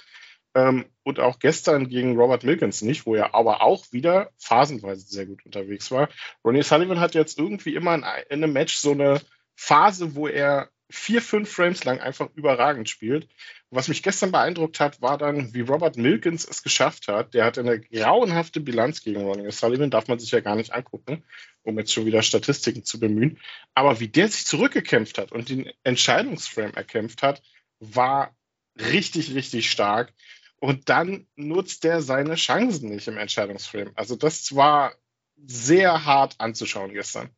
ähm, 0.55 0.87
und 1.03 1.21
auch 1.21 1.39
gestern 1.39 1.89
gegen 1.89 2.17
Robert 2.17 2.45
Milkins 2.45 2.83
nicht, 2.83 3.07
wo 3.07 3.15
er 3.15 3.35
aber 3.35 3.63
auch 3.63 3.85
wieder 3.93 4.31
phasenweise 4.39 5.07
sehr 5.07 5.27
gut 5.27 5.45
unterwegs 5.45 5.91
war. 5.91 6.09
Ronnie 6.45 6.63
Sullivan 6.63 7.01
hat 7.01 7.15
jetzt 7.15 7.39
irgendwie 7.39 7.75
immer 7.75 7.95
in, 7.95 8.05
in 8.29 8.43
einem 8.45 8.53
Match 8.53 8.77
so 8.77 8.93
eine 8.93 9.21
Phase, 9.55 10.15
wo 10.15 10.27
er 10.27 10.71
vier, 10.91 11.23
fünf 11.23 11.51
Frames 11.51 11.85
lang 11.85 12.01
einfach 12.01 12.29
überragend 12.35 12.89
spielt. 12.89 13.29
was 13.73 13.87
mich 13.87 14.03
gestern 14.03 14.33
beeindruckt 14.33 14.81
hat, 14.81 15.01
war 15.01 15.17
dann, 15.17 15.55
wie 15.55 15.61
Robert 15.61 15.97
Milkins 15.97 16.45
es 16.45 16.65
geschafft 16.65 17.07
hat. 17.07 17.35
Der 17.35 17.45
hatte 17.45 17.61
eine 17.61 17.81
grauenhafte 17.81 18.61
Bilanz 18.61 19.03
gegen 19.05 19.23
Ronnie 19.23 19.53
Sullivan, 19.53 19.91
darf 19.91 20.09
man 20.09 20.19
sich 20.19 20.33
ja 20.33 20.41
gar 20.41 20.57
nicht 20.57 20.73
angucken, 20.73 21.23
um 21.63 21.79
jetzt 21.79 21.93
schon 21.93 22.07
wieder 22.07 22.23
Statistiken 22.23 22.85
zu 22.85 22.99
bemühen. 22.99 23.39
Aber 23.75 24.01
wie 24.01 24.09
der 24.09 24.27
sich 24.27 24.45
zurückgekämpft 24.45 25.19
hat 25.19 25.31
und 25.31 25.49
den 25.49 25.71
Entscheidungsframe 25.85 26.75
erkämpft 26.75 27.23
hat, 27.23 27.43
war 27.79 28.35
richtig, 28.77 29.35
richtig 29.35 29.71
stark. 29.71 30.13
Und 30.61 30.89
dann 30.91 31.27
nutzt 31.37 31.85
er 31.85 32.03
seine 32.03 32.35
Chancen 32.35 32.91
nicht 32.91 33.09
im 33.09 33.17
Entscheidungsframe. 33.17 33.93
Also 33.95 34.15
das 34.15 34.55
war 34.55 34.93
sehr 35.37 36.05
hart 36.05 36.37
anzuschauen 36.39 36.93
gestern. 36.93 37.31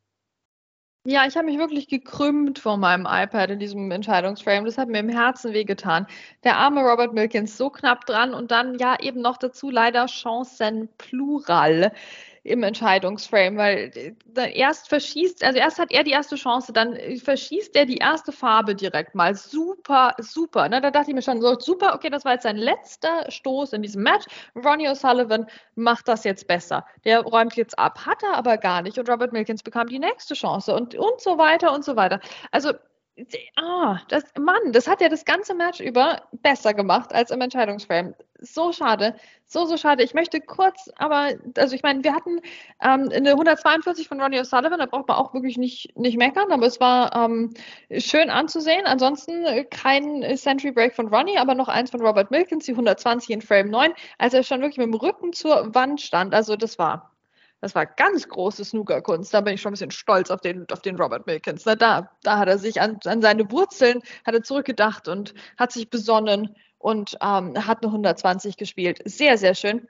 Ja, 1.05 1.27
ich 1.27 1.37
habe 1.37 1.47
mich 1.47 1.59
wirklich 1.59 1.89
gekrümmt 1.89 2.61
vor 2.61 2.77
meinem 2.77 3.07
iPad 3.09 3.51
in 3.51 3.59
diesem 3.59 3.91
Entscheidungsframe. 3.91 4.65
Das 4.65 4.79
hat 4.79 4.89
mir 4.89 5.01
im 5.01 5.09
Herzen 5.09 5.53
wehgetan. 5.53 6.07
Der 6.45 6.57
arme 6.57 6.83
Robert 6.83 7.13
Milkins 7.13 7.57
so 7.57 7.71
knapp 7.71 8.07
dran 8.07 8.35
und 8.35 8.53
dann 8.53 8.79
ja 8.79 8.97
eben 9.01 9.21
noch 9.21 9.37
dazu 9.37 9.69
leider 9.69 10.07
Chancen 10.07 10.89
plural 10.99 11.93
im 12.45 12.63
Entscheidungsframe, 12.65 13.57
weil 13.57 14.15
äh, 14.37 14.59
erst 14.59 14.89
verschießt, 14.89 15.45
also 15.45 15.59
erst 15.59 15.79
hat 15.79 15.93
er 15.93 16.03
die 16.03 16.11
erste 16.11 16.35
Chance, 16.35 16.73
dann 16.73 16.95
äh, 16.95 17.17
verschießt 17.17 17.77
er 17.77 17.87
die 17.87 17.99
erste 17.99 18.33
Farbe 18.33 18.75
direkt 18.75 19.15
mal. 19.15 19.35
Super, 19.35 20.15
super. 20.19 20.69
Ne? 20.69 20.81
Da 20.81 20.91
dachte 20.91 21.11
ich 21.11 21.15
mir 21.15 21.23
schon 21.23 21.41
so, 21.41 21.59
super, 21.59 21.95
okay, 21.95 22.11
das 22.11 22.25
war 22.25 22.33
jetzt 22.33 22.43
sein 22.43 22.57
letzter 22.57 23.31
Stoß 23.31 23.75
in 23.75 23.83
diesem 23.83 24.03
Match. 24.03 24.27
Ronnie 24.57 24.89
O'Sullivan 24.89 25.47
macht 25.77 26.09
das 26.09 26.25
jetzt 26.25 26.49
besser. 26.49 26.85
Der 27.05 27.21
räumt 27.21 27.55
jetzt 27.55 27.79
ab, 27.79 28.05
hat 28.07 28.23
er 28.25 28.35
aber 28.35 28.59
gar 28.59 28.83
nicht. 28.83 28.99
Und 28.99 29.09
Robert 29.09 29.33
Milkins 29.33 29.63
bekam 29.63 29.87
die 29.87 30.01
nächste 30.01 30.35
Chance 30.35 30.75
und, 30.75 30.97
und 30.97 31.21
so 31.21 31.39
weiter 31.39 31.73
und 31.73 31.85
so 31.85 31.95
weiter. 31.95 32.21
Also 32.51 32.73
Ah, 33.57 34.01
das, 34.09 34.25
Mann, 34.39 34.73
das 34.73 34.89
hat 34.89 35.03
ja 35.03 35.11
das 35.11 35.27
ganze 35.27 35.55
Match 35.55 35.81
über 35.81 36.23
besser 36.33 36.73
gemacht 36.73 37.13
als 37.15 37.31
im 37.31 37.43
Entscheidungsframe. 37.43 38.15
So 38.41 38.73
schade, 38.73 39.15
so, 39.47 39.67
so 39.67 39.77
schade. 39.77 40.03
Ich 40.03 40.15
möchte 40.15 40.41
kurz, 40.41 40.91
aber, 40.97 41.33
also 41.59 41.75
ich 41.75 41.83
meine, 41.83 42.03
wir 42.05 42.15
hatten 42.15 42.41
ähm, 42.81 43.11
eine 43.13 43.33
142 43.33 44.09
von 44.09 44.21
Ronnie 44.21 44.41
O'Sullivan, 44.41 44.79
da 44.79 44.87
braucht 44.87 45.09
man 45.09 45.19
auch 45.19 45.35
wirklich 45.35 45.59
nicht, 45.59 45.97
nicht 45.97 46.17
meckern, 46.17 46.51
aber 46.51 46.67
es 46.67 46.81
war 46.81 47.15
ähm, 47.15 47.53
schön 47.99 48.31
anzusehen. 48.31 48.87
Ansonsten 48.87 49.69
kein 49.69 50.37
Century 50.39 50.73
Break 50.73 50.95
von 50.95 51.09
Ronnie, 51.09 51.37
aber 51.37 51.55
noch 51.55 51.69
eins 51.69 51.91
von 51.91 52.01
Robert 52.01 52.31
Milkins, 52.31 52.65
die 52.65 52.73
120 52.73 53.31
in 53.31 53.43
Frame 53.43 53.69
9, 53.71 53.93
als 54.19 54.33
er 54.33 54.43
schon 54.43 54.63
wirklich 54.63 54.79
mit 54.79 54.87
dem 54.87 54.95
Rücken 54.95 55.35
zur 55.35 55.75
Wand 55.75 56.01
stand. 56.01 56.35
Also 56.35 56.57
das 56.57 56.79
war 56.79 57.12
das 57.63 57.77
war 57.77 57.87
ganz 57.87 58.29
große 58.29 58.65
Snookerkunst. 58.65 59.33
Da 59.33 59.41
bin 59.41 59.55
ich 59.55 59.63
schon 59.63 59.71
ein 59.71 59.75
bisschen 59.75 59.93
stolz 59.93 60.31
auf 60.33 60.41
den, 60.41 60.67
auf 60.73 60.83
den 60.83 60.97
Robert 60.97 61.29
Milkins. 61.29 61.63
Da, 61.63 61.77
da 61.77 62.39
hat 62.39 62.49
er 62.49 62.59
sich 62.59 62.81
an, 62.81 62.99
an 63.05 63.23
seine 63.23 63.51
Wurzeln 63.53 64.03
hat 64.27 64.35
er 64.35 64.43
zurückgedacht 64.43 65.07
und 65.07 65.33
hat 65.57 65.71
sich 65.71 65.89
besonnen 65.89 66.57
und 66.79 67.17
ähm, 67.23 67.55
hat 67.65 67.79
eine 67.83 67.93
120 67.93 68.57
gespielt. 68.57 69.01
Sehr, 69.05 69.39
sehr 69.39 69.55
schön. 69.55 69.87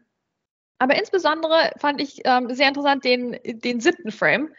Aber 0.79 0.97
insbesondere 0.97 1.73
fand 1.79 2.03
ich 2.03 2.21
ähm, 2.25 2.55
sehr 2.55 2.69
interessant 2.69 3.05
den, 3.05 3.39
den 3.43 3.81
siebten 3.81 4.13
Frame, 4.13 4.53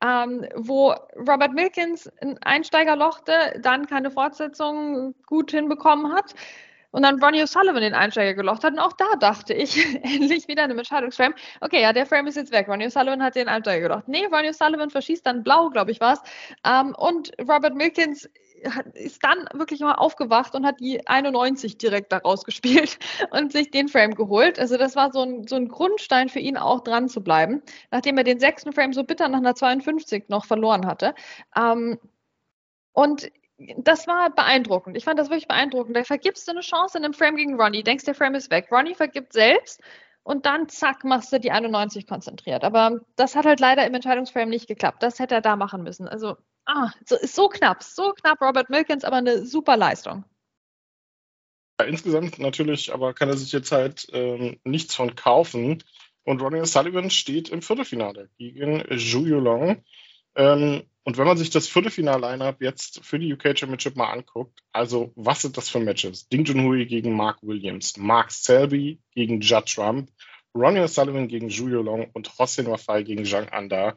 ähm, 0.00 0.46
wo 0.54 0.94
Robert 1.16 1.52
Milkins 1.52 2.08
ein 2.22 2.38
Einsteiger 2.40 2.94
lochte, 2.94 3.58
dann 3.62 3.86
keine 3.86 4.12
Fortsetzung 4.12 5.16
gut 5.26 5.50
hinbekommen 5.50 6.12
hat 6.12 6.34
und 6.90 7.02
dann 7.02 7.22
Ronnie 7.22 7.42
O'Sullivan 7.42 7.80
den 7.80 7.94
Einsteiger 7.94 8.34
gelocht 8.34 8.64
hat. 8.64 8.72
Und 8.72 8.78
auch 8.78 8.92
da 8.92 9.16
dachte 9.18 9.54
ich, 9.54 9.76
endlich 10.02 10.48
wieder 10.48 10.64
eine 10.64 10.74
Entscheidungsframe. 10.74 11.34
Okay, 11.60 11.82
ja, 11.82 11.92
der 11.92 12.06
Frame 12.06 12.26
ist 12.28 12.36
jetzt 12.36 12.52
weg. 12.52 12.68
Ronnie 12.68 12.86
O'Sullivan 12.86 13.22
hat 13.22 13.34
den 13.34 13.48
Einsteiger 13.48 13.88
gelocht. 13.88 14.08
Nee, 14.08 14.26
Ronnie 14.26 14.50
O'Sullivan 14.50 14.90
verschießt 14.90 15.24
dann 15.24 15.42
blau, 15.42 15.70
glaube 15.70 15.90
ich, 15.90 16.00
war 16.00 16.14
es. 16.14 16.20
Ähm, 16.64 16.94
und 16.96 17.32
Robert 17.40 17.74
Milkins 17.74 18.28
ist 18.94 19.24
dann 19.24 19.46
wirklich 19.54 19.80
mal 19.80 19.94
aufgewacht 19.94 20.54
und 20.54 20.66
hat 20.66 20.80
die 20.80 21.06
91 21.06 21.78
direkt 21.78 22.12
daraus 22.12 22.44
gespielt 22.44 22.98
und 23.30 23.52
sich 23.52 23.70
den 23.70 23.88
Frame 23.88 24.14
geholt. 24.14 24.58
Also 24.58 24.76
das 24.76 24.96
war 24.96 25.12
so 25.12 25.22
ein, 25.22 25.46
so 25.46 25.56
ein 25.56 25.68
Grundstein 25.68 26.28
für 26.28 26.40
ihn 26.40 26.56
auch 26.56 26.80
dran 26.80 27.08
zu 27.08 27.22
bleiben, 27.22 27.62
nachdem 27.90 28.18
er 28.18 28.24
den 28.24 28.40
sechsten 28.40 28.72
Frame 28.72 28.92
so 28.92 29.04
bitter 29.04 29.28
nach 29.28 29.38
einer 29.38 29.54
52 29.54 30.24
noch 30.28 30.44
verloren 30.44 30.86
hatte. 30.86 31.14
Ähm, 31.56 31.98
und 32.92 33.30
das 33.78 34.06
war 34.06 34.30
beeindruckend. 34.30 34.96
Ich 34.96 35.04
fand 35.04 35.18
das 35.18 35.28
wirklich 35.28 35.48
beeindruckend. 35.48 35.96
Da 35.96 36.04
vergibst 36.04 36.46
du 36.48 36.52
eine 36.52 36.60
Chance 36.60 36.98
in 36.98 37.04
einem 37.04 37.14
Frame 37.14 37.36
gegen 37.36 37.60
Ronnie, 37.60 37.82
denkst, 37.82 38.04
der 38.04 38.14
Frame 38.14 38.34
ist 38.36 38.50
weg. 38.50 38.68
Ronnie 38.70 38.94
vergibt 38.94 39.32
selbst 39.32 39.80
und 40.22 40.46
dann 40.46 40.68
zack, 40.68 41.04
machst 41.04 41.32
du 41.32 41.40
die 41.40 41.50
91 41.50 42.06
konzentriert. 42.06 42.64
Aber 42.64 43.00
das 43.16 43.36
hat 43.36 43.46
halt 43.46 43.60
leider 43.60 43.86
im 43.86 43.94
Entscheidungsframe 43.94 44.48
nicht 44.48 44.66
geklappt. 44.66 45.02
Das 45.02 45.18
hätte 45.18 45.34
er 45.34 45.40
da 45.40 45.56
machen 45.56 45.82
müssen. 45.82 46.08
Also, 46.08 46.36
ah, 46.66 46.90
so, 47.04 47.16
so 47.22 47.48
knapp, 47.48 47.82
so 47.82 48.12
knapp 48.12 48.40
Robert 48.40 48.70
Milkins, 48.70 49.04
aber 49.04 49.16
eine 49.16 49.44
super 49.44 49.76
Leistung. 49.76 50.24
Ja, 51.80 51.86
insgesamt 51.86 52.38
natürlich, 52.38 52.92
aber 52.92 53.14
kann 53.14 53.28
er 53.28 53.36
sich 53.36 53.52
jetzt 53.52 53.72
halt 53.72 54.06
ähm, 54.12 54.60
nichts 54.64 54.94
von 54.94 55.14
kaufen. 55.14 55.82
Und 56.24 56.42
Ronnie 56.42 56.64
Sullivan 56.66 57.10
steht 57.10 57.48
im 57.48 57.62
Viertelfinale 57.62 58.28
gegen 58.38 58.84
Julio 58.90 59.40
Long. 59.40 59.82
Ähm, 60.34 60.84
und 61.04 61.16
wenn 61.16 61.26
man 61.26 61.38
sich 61.38 61.50
das 61.50 61.66
Viertelfinal-Line-Up 61.68 62.60
jetzt 62.60 63.04
für 63.04 63.18
die 63.18 63.32
UK 63.32 63.58
Championship 63.58 63.96
mal 63.96 64.12
anguckt, 64.12 64.60
also 64.72 65.12
was 65.16 65.42
sind 65.42 65.56
das 65.56 65.68
für 65.68 65.80
Matches? 65.80 66.28
Ding 66.28 66.44
Junhui 66.44 66.86
gegen 66.86 67.14
Mark 67.14 67.38
Williams, 67.42 67.96
Mark 67.96 68.30
Selby 68.30 69.00
gegen 69.14 69.40
Judd 69.40 69.66
Trump, 69.66 70.10
Ronnie 70.54 70.80
O'Sullivan 70.80 71.28
gegen 71.28 71.48
Julio 71.48 71.82
Long 71.82 72.10
und 72.12 72.38
Hossein 72.38 72.66
Wafai 72.66 73.02
gegen 73.02 73.24
Zhang 73.24 73.48
Anda. 73.48 73.96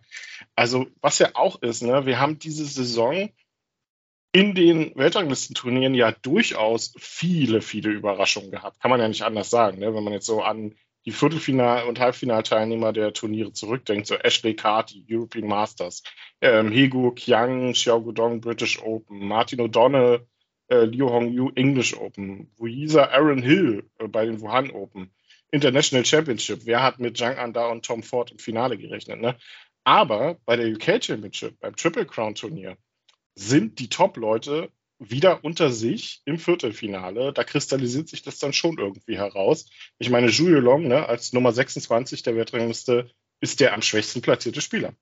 Also 0.55 0.87
was 1.01 1.19
ja 1.19 1.31
auch 1.33 1.61
ist, 1.61 1.81
ne, 1.81 2.05
wir 2.05 2.19
haben 2.19 2.39
diese 2.39 2.65
Saison 2.65 3.29
in 4.31 4.55
den 4.55 4.95
Weltranglistenturnieren 4.95 5.93
ja 5.93 6.11
durchaus 6.11 6.93
viele, 6.97 7.61
viele 7.61 7.89
Überraschungen 7.89 8.49
gehabt. 8.49 8.79
Kann 8.79 8.89
man 8.89 8.99
ja 8.99 9.07
nicht 9.07 9.23
anders 9.23 9.49
sagen. 9.49 9.79
Ne? 9.79 9.93
Wenn 9.93 10.03
man 10.03 10.13
jetzt 10.13 10.25
so 10.25 10.41
an 10.41 10.75
die 11.05 11.11
Viertelfinal- 11.11 11.85
und 11.85 11.99
Halbfinalteilnehmer 11.99 12.93
der 12.93 13.13
Turniere 13.13 13.51
zurückdenkt, 13.51 14.07
so 14.07 14.15
Ashley 14.15 14.55
Carty, 14.55 15.05
European 15.09 15.47
Masters, 15.47 16.03
ähm, 16.41 16.71
Hegu 16.71 17.11
Kiang, 17.11 17.73
Xiao 17.73 18.01
Gudong, 18.01 18.41
British 18.41 18.81
Open, 18.81 19.27
Martin 19.27 19.59
O'Donnell, 19.59 20.25
äh, 20.69 20.85
Liu 20.85 21.09
Hongyu, 21.09 21.51
English 21.55 21.95
Open, 21.95 22.51
Wuisa 22.57 23.09
Aaron 23.11 23.41
Hill 23.41 23.89
äh, 23.99 24.07
bei 24.07 24.25
den 24.25 24.41
Wuhan 24.41 24.71
Open, 24.71 25.11
International 25.51 26.05
Championship. 26.05 26.65
Wer 26.65 26.81
hat 26.81 26.99
mit 26.99 27.17
Zhang 27.17 27.37
Anda 27.37 27.67
und 27.67 27.85
Tom 27.85 28.01
Ford 28.01 28.31
im 28.31 28.39
Finale 28.39 28.77
gerechnet? 28.77 29.21
Ne? 29.21 29.37
Aber 29.83 30.37
bei 30.45 30.55
der 30.55 30.67
UK 30.67 31.03
Championship, 31.03 31.59
beim 31.59 31.75
Triple 31.75 32.05
Crown 32.05 32.35
Turnier, 32.35 32.77
sind 33.35 33.79
die 33.79 33.89
Top-Leute 33.89 34.69
wieder 35.09 35.43
unter 35.43 35.71
sich 35.71 36.21
im 36.25 36.37
Viertelfinale. 36.37 37.33
Da 37.33 37.43
kristallisiert 37.43 38.09
sich 38.09 38.21
das 38.21 38.39
dann 38.39 38.53
schon 38.53 38.77
irgendwie 38.77 39.17
heraus. 39.17 39.69
Ich 39.99 40.09
meine, 40.09 40.29
Julio 40.29 40.59
Long 40.59 40.87
ne, 40.87 41.07
als 41.07 41.33
Nummer 41.33 41.51
26 41.51 42.23
der 42.23 42.35
Weltrangliste 42.35 43.09
ist 43.39 43.59
der 43.59 43.73
am 43.73 43.81
schwächsten 43.81 44.21
platzierte 44.21 44.61
Spieler. 44.61 44.93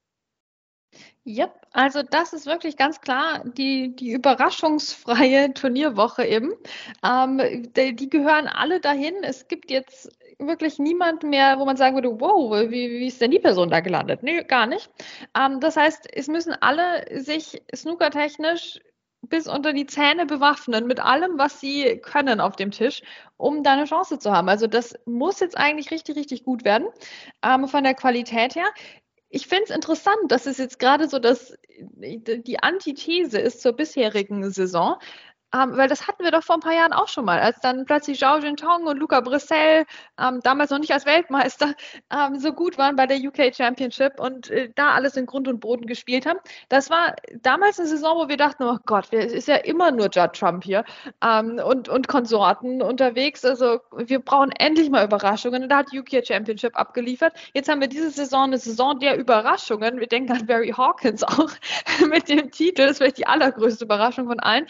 Ja, 1.23 1.53
also 1.71 2.01
das 2.01 2.33
ist 2.33 2.47
wirklich 2.47 2.77
ganz 2.77 2.99
klar 2.99 3.43
die, 3.45 3.95
die 3.95 4.11
überraschungsfreie 4.11 5.53
Turnierwoche 5.53 6.25
eben. 6.25 6.51
Ähm, 7.05 7.71
die, 7.75 7.95
die, 7.95 8.09
gehören 8.09 8.47
alle 8.47 8.79
dahin. 8.79 9.13
Es 9.21 9.47
gibt 9.47 9.69
jetzt 9.69 10.09
wirklich 10.39 10.79
niemand 10.79 11.21
mehr, 11.21 11.59
wo 11.59 11.65
man 11.65 11.77
sagen 11.77 11.95
würde, 11.95 12.19
wow, 12.19 12.67
wie, 12.69 12.89
wie 12.89 13.07
ist 13.07 13.21
denn 13.21 13.29
die 13.29 13.39
Person 13.39 13.69
da 13.69 13.81
gelandet? 13.81 14.23
Nee, 14.23 14.43
gar 14.43 14.65
nicht. 14.65 14.89
Ähm, 15.37 15.59
das 15.59 15.77
heißt, 15.77 16.07
es 16.11 16.27
müssen 16.27 16.53
alle 16.53 17.05
sich 17.21 17.61
snookertechnisch 17.73 18.79
bis 19.21 19.47
unter 19.47 19.73
die 19.73 19.85
Zähne 19.85 20.25
bewaffnen 20.25 20.87
mit 20.87 20.99
allem, 20.99 21.37
was 21.37 21.59
sie 21.59 21.97
können 21.97 22.39
auf 22.39 22.55
dem 22.55 22.71
Tisch, 22.71 23.01
um 23.37 23.63
da 23.63 23.73
eine 23.73 23.85
Chance 23.85 24.19
zu 24.19 24.31
haben. 24.31 24.49
Also 24.49 24.67
das 24.67 24.95
muss 25.05 25.39
jetzt 25.39 25.57
eigentlich 25.57 25.91
richtig, 25.91 26.15
richtig 26.15 26.43
gut 26.43 26.63
werden 26.63 26.87
ähm, 27.43 27.67
von 27.67 27.83
der 27.83 27.93
Qualität 27.93 28.55
her. 28.55 28.65
Ich 29.29 29.47
finde 29.47 29.65
es 29.65 29.69
interessant, 29.69 30.29
dass 30.29 30.45
es 30.45 30.57
jetzt 30.57 30.79
gerade 30.79 31.07
so 31.07 31.17
dass 31.17 31.55
die 31.79 32.59
Antithese 32.61 33.39
ist 33.39 33.61
zur 33.61 33.73
bisherigen 33.73 34.51
Saison. 34.51 34.97
Ähm, 35.53 35.77
weil 35.77 35.89
das 35.89 36.07
hatten 36.07 36.23
wir 36.23 36.31
doch 36.31 36.43
vor 36.43 36.55
ein 36.55 36.61
paar 36.61 36.73
Jahren 36.73 36.93
auch 36.93 37.07
schon 37.07 37.25
mal, 37.25 37.39
als 37.39 37.59
dann 37.59 37.85
plötzlich 37.85 38.19
Zhao 38.19 38.37
Jintong 38.37 38.85
und 38.85 38.97
Luca 38.97 39.19
Brissell, 39.21 39.85
ähm, 40.19 40.39
damals 40.43 40.71
noch 40.71 40.79
nicht 40.79 40.93
als 40.93 41.05
Weltmeister, 41.05 41.73
ähm, 42.11 42.39
so 42.39 42.53
gut 42.53 42.77
waren 42.77 42.95
bei 42.95 43.05
der 43.07 43.17
UK 43.17 43.53
Championship 43.55 44.19
und 44.19 44.49
äh, 44.49 44.69
da 44.75 44.91
alles 44.91 45.17
in 45.17 45.25
Grund 45.25 45.47
und 45.47 45.59
Boden 45.59 45.87
gespielt 45.87 46.25
haben. 46.25 46.39
Das 46.69 46.89
war 46.89 47.15
damals 47.41 47.79
eine 47.79 47.87
Saison, 47.87 48.17
wo 48.17 48.29
wir 48.29 48.37
dachten, 48.37 48.63
oh 48.63 48.77
Gott, 48.85 49.07
es 49.11 49.33
ist 49.33 49.47
ja 49.47 49.55
immer 49.57 49.91
nur 49.91 50.09
Judd 50.09 50.33
Trump 50.33 50.63
hier 50.63 50.83
ähm, 51.23 51.59
und, 51.63 51.89
und 51.89 52.07
Konsorten 52.07 52.81
unterwegs. 52.81 53.43
Also 53.45 53.79
wir 53.95 54.19
brauchen 54.19 54.51
endlich 54.51 54.89
mal 54.89 55.05
Überraschungen. 55.05 55.63
Und 55.63 55.69
da 55.69 55.77
hat 55.77 55.93
UK 55.93 56.25
Championship 56.25 56.75
abgeliefert. 56.75 57.33
Jetzt 57.53 57.69
haben 57.69 57.81
wir 57.81 57.87
diese 57.87 58.09
Saison 58.11 58.45
eine 58.45 58.57
Saison 58.57 58.99
der 58.99 59.17
Überraschungen. 59.17 59.99
Wir 59.99 60.07
denken 60.07 60.31
an 60.31 60.45
Barry 60.45 60.73
Hawkins 60.75 61.23
auch 61.23 61.49
mit 62.07 62.29
dem 62.29 62.51
Titel. 62.51 62.83
Das 62.83 62.91
ist 62.91 62.97
vielleicht 62.99 63.17
die 63.17 63.27
allergrößte 63.27 63.85
Überraschung 63.85 64.27
von 64.27 64.39
allen. 64.39 64.67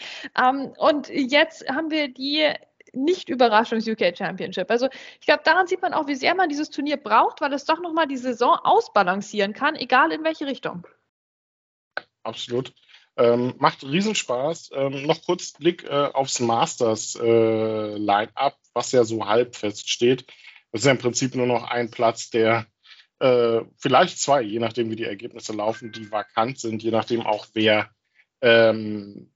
Und 0.78 1.08
jetzt 1.08 1.68
haben 1.68 1.90
wir 1.90 2.08
die 2.08 2.52
nicht-Überraschungs-UK 2.92 4.16
Championship. 4.16 4.70
Also 4.70 4.88
ich 5.20 5.26
glaube, 5.26 5.42
daran 5.44 5.66
sieht 5.66 5.82
man 5.82 5.94
auch, 5.94 6.06
wie 6.06 6.14
sehr 6.14 6.34
man 6.34 6.48
dieses 6.48 6.70
Turnier 6.70 6.96
braucht, 6.96 7.40
weil 7.40 7.52
es 7.52 7.64
doch 7.64 7.80
nochmal 7.80 8.06
die 8.06 8.16
Saison 8.16 8.58
ausbalancieren 8.62 9.54
kann, 9.54 9.76
egal 9.76 10.12
in 10.12 10.24
welche 10.24 10.46
Richtung. 10.46 10.86
Absolut. 12.22 12.72
Ähm, 13.16 13.54
macht 13.58 13.82
Riesenspaß. 13.82 14.70
Ähm, 14.74 15.06
noch 15.06 15.22
kurz 15.24 15.52
Blick 15.52 15.84
äh, 15.84 16.10
aufs 16.12 16.40
Masters 16.40 17.16
äh, 17.16 17.96
Line-Up, 17.96 18.56
was 18.72 18.92
ja 18.92 19.04
so 19.04 19.26
halb 19.26 19.56
feststeht. 19.56 20.26
Das 20.70 20.82
ist 20.82 20.86
ja 20.86 20.92
im 20.92 20.98
Prinzip 20.98 21.34
nur 21.34 21.46
noch 21.46 21.64
ein 21.64 21.90
Platz, 21.90 22.30
der 22.30 22.66
äh, 23.18 23.62
vielleicht 23.76 24.18
zwei, 24.18 24.42
je 24.42 24.58
nachdem 24.58 24.90
wie 24.90 24.96
die 24.96 25.04
Ergebnisse 25.04 25.52
laufen, 25.52 25.92
die 25.92 26.10
vakant 26.10 26.58
sind, 26.58 26.82
je 26.82 26.90
nachdem 26.90 27.20
auch 27.20 27.46
wer 27.52 27.90
ähm, 28.40 29.31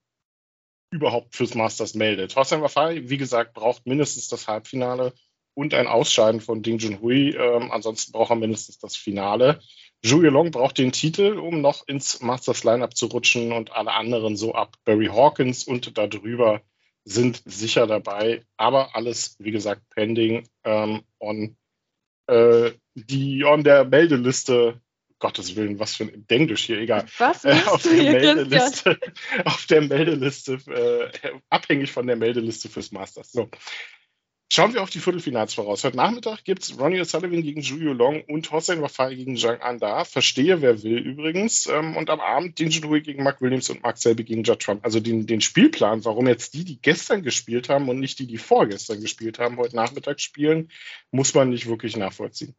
überhaupt 0.90 1.34
fürs 1.34 1.54
Masters 1.54 1.94
meldet. 1.94 2.32
Thorsten 2.32 2.62
Wafai, 2.62 3.08
wie 3.08 3.16
gesagt, 3.16 3.54
braucht 3.54 3.86
mindestens 3.86 4.28
das 4.28 4.46
Halbfinale 4.46 5.12
und 5.54 5.74
ein 5.74 5.86
Ausscheiden 5.86 6.40
von 6.40 6.62
Ding 6.62 6.78
Junhui. 6.78 7.30
Ähm, 7.30 7.70
ansonsten 7.72 8.12
braucht 8.12 8.30
er 8.30 8.36
mindestens 8.36 8.78
das 8.78 8.96
Finale. 8.96 9.60
Zhou 10.04 10.20
Long 10.20 10.50
braucht 10.50 10.78
den 10.78 10.92
Titel, 10.92 11.38
um 11.38 11.60
noch 11.60 11.86
ins 11.88 12.20
Masters 12.20 12.62
Lineup 12.64 12.96
zu 12.96 13.06
rutschen 13.06 13.52
und 13.52 13.72
alle 13.72 13.92
anderen 13.92 14.36
so 14.36 14.54
ab. 14.54 14.76
Barry 14.84 15.06
Hawkins 15.06 15.64
und 15.64 15.96
darüber 15.98 16.62
sind 17.04 17.42
sicher 17.44 17.86
dabei, 17.86 18.44
aber 18.56 18.94
alles, 18.94 19.36
wie 19.38 19.52
gesagt, 19.52 19.82
pending 19.90 20.48
ähm, 20.64 21.02
on, 21.20 21.56
äh, 22.26 22.72
die 22.94 23.44
on 23.44 23.64
der 23.64 23.84
Meldeliste 23.84 24.80
Gottes 25.18 25.56
Willen, 25.56 25.78
was 25.78 25.94
für 25.94 26.04
ein 26.04 26.24
Englisch 26.28 26.64
hier, 26.64 26.78
egal. 26.78 27.06
Was 27.18 27.44
äh, 27.44 27.58
auf, 27.66 27.82
der 27.82 28.12
Meldeliste, 28.12 28.98
auf 29.44 29.66
der 29.66 29.82
Meldeliste, 29.82 30.58
äh, 30.66 31.30
abhängig 31.48 31.90
von 31.90 32.06
der 32.06 32.16
Meldeliste 32.16 32.68
fürs 32.68 32.92
Masters. 32.92 33.32
So. 33.32 33.48
Schauen 34.48 34.74
wir 34.74 34.82
auf 34.82 34.90
die 34.90 35.00
Viertelfinals 35.00 35.54
voraus. 35.54 35.82
Heute 35.82 35.96
Nachmittag 35.96 36.44
gibt 36.44 36.62
es 36.62 36.78
Ronnie 36.78 37.00
O'Sullivan 37.00 37.42
gegen 37.42 37.62
Julio 37.62 37.92
Long 37.92 38.22
und 38.22 38.52
Hossein 38.52 38.80
Wafai 38.80 39.16
gegen 39.16 39.36
Zhang 39.36 39.60
Anda. 39.60 40.04
Verstehe, 40.04 40.62
wer 40.62 40.84
will 40.84 40.98
übrigens. 40.98 41.66
Ähm, 41.66 41.96
und 41.96 42.10
am 42.10 42.20
Abend 42.20 42.56
Ding 42.58 42.70
Junhui 42.70 43.00
gegen 43.00 43.24
Mark 43.24 43.40
Williams 43.40 43.70
und 43.70 43.82
Mark 43.82 43.98
Selby 43.98 44.22
gegen 44.22 44.44
Judd 44.44 44.60
Trump. 44.60 44.84
Also 44.84 45.00
den, 45.00 45.26
den 45.26 45.40
Spielplan, 45.40 46.04
warum 46.04 46.28
jetzt 46.28 46.54
die, 46.54 46.64
die 46.64 46.80
gestern 46.80 47.24
gespielt 47.24 47.68
haben 47.68 47.88
und 47.88 47.98
nicht 47.98 48.20
die, 48.20 48.28
die 48.28 48.38
vorgestern 48.38 49.00
gespielt 49.00 49.40
haben, 49.40 49.56
heute 49.56 49.74
Nachmittag 49.74 50.20
spielen, 50.20 50.70
muss 51.10 51.34
man 51.34 51.50
nicht 51.50 51.66
wirklich 51.66 51.96
nachvollziehen. 51.96 52.54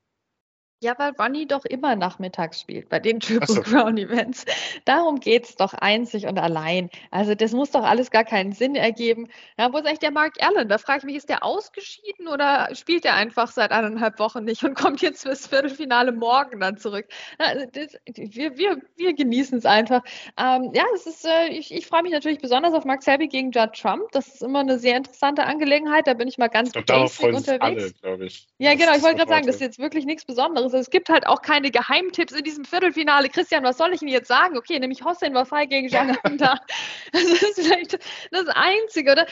Ja, 0.79 0.93
weil 0.99 1.13
Ronny 1.19 1.47
doch 1.47 1.65
immer 1.65 1.95
nachmittags 1.95 2.61
spielt 2.61 2.87
bei 2.89 2.99
den 2.99 3.19
Triple 3.19 3.47
so. 3.47 3.61
Crown 3.63 3.97
Events. 3.97 4.45
Darum 4.85 5.19
geht 5.19 5.45
es 5.45 5.55
doch 5.55 5.73
einzig 5.73 6.27
und 6.27 6.37
allein. 6.37 6.91
Also 7.09 7.33
das 7.33 7.51
muss 7.51 7.71
doch 7.71 7.83
alles 7.83 8.11
gar 8.11 8.23
keinen 8.23 8.51
Sinn 8.51 8.75
ergeben. 8.75 9.27
Ja, 9.57 9.73
wo 9.73 9.77
ist 9.77 9.87
eigentlich 9.87 9.97
der 9.97 10.11
Mark 10.11 10.35
Allen? 10.39 10.69
Da 10.69 10.77
frage 10.77 10.99
ich 10.99 11.05
mich, 11.05 11.15
ist 11.15 11.29
der 11.29 11.43
ausgeschieden 11.43 12.27
oder 12.27 12.69
spielt 12.75 13.05
er 13.05 13.15
einfach 13.15 13.49
seit 13.49 13.71
eineinhalb 13.71 14.19
Wochen 14.19 14.43
nicht 14.43 14.63
und 14.63 14.75
kommt 14.75 15.01
jetzt 15.01 15.23
fürs 15.23 15.47
Viertelfinale 15.47 16.11
morgen 16.11 16.59
dann 16.59 16.77
zurück? 16.77 17.07
Also 17.39 17.65
das, 17.71 17.97
wir, 18.15 18.55
wir, 18.59 18.79
wir 18.97 19.15
genießen 19.15 19.57
es 19.57 19.65
einfach. 19.65 20.03
Ähm, 20.37 20.69
ja, 20.75 20.83
es 20.93 21.07
ist, 21.07 21.25
äh, 21.25 21.47
ich, 21.47 21.73
ich 21.73 21.87
freue 21.87 22.03
mich 22.03 22.11
natürlich 22.11 22.39
besonders 22.39 22.75
auf 22.75 22.85
Mark 22.85 23.01
Selby 23.01 23.27
gegen 23.29 23.49
Judd 23.49 23.73
Trump. 23.73 24.11
Das 24.11 24.27
ist 24.27 24.43
immer 24.43 24.59
eine 24.59 24.77
sehr 24.77 24.95
interessante 24.95 25.43
Angelegenheit. 25.43 26.05
Da 26.05 26.13
bin 26.13 26.27
ich 26.27 26.37
mal 26.37 26.49
ganz 26.49 26.71
glaub, 26.71 26.85
basic 26.85 27.33
unterwegs. 27.33 27.95
Alle, 28.03 28.25
ich. 28.25 28.47
Ja, 28.59 28.75
genau. 28.75 28.95
Ich 28.95 29.01
wollte 29.01 29.17
gerade 29.17 29.29
sagen, 29.29 29.47
das 29.47 29.55
ist 29.55 29.61
jetzt 29.61 29.79
wirklich 29.79 30.05
nichts 30.05 30.23
Besonderes 30.23 30.66
anderes. 30.67 30.88
Es 30.88 30.89
gibt 30.89 31.10
halt 31.10 31.27
auch 31.27 31.41
keine 31.41 31.71
Geheimtipps 31.71 32.34
in 32.34 32.43
diesem 32.43 32.65
Viertelfinale. 32.65 33.30
Christian, 33.30 33.63
was 33.63 33.77
soll 33.77 33.93
ich 33.93 34.01
Ihnen 34.01 34.12
jetzt 34.12 34.27
sagen? 34.27 34.58
Okay, 34.58 34.80
nämlich 34.80 35.03
Hossein 35.03 35.34
Wafai 35.34 35.65
gegen 35.65 35.88
Jean 35.89 36.17
da. 36.38 36.60
Das 37.12 37.23
ist 37.23 37.56
vielleicht 37.56 37.99
das 38.32 38.47
Einzige, 38.49 39.12
oder? 39.13 39.27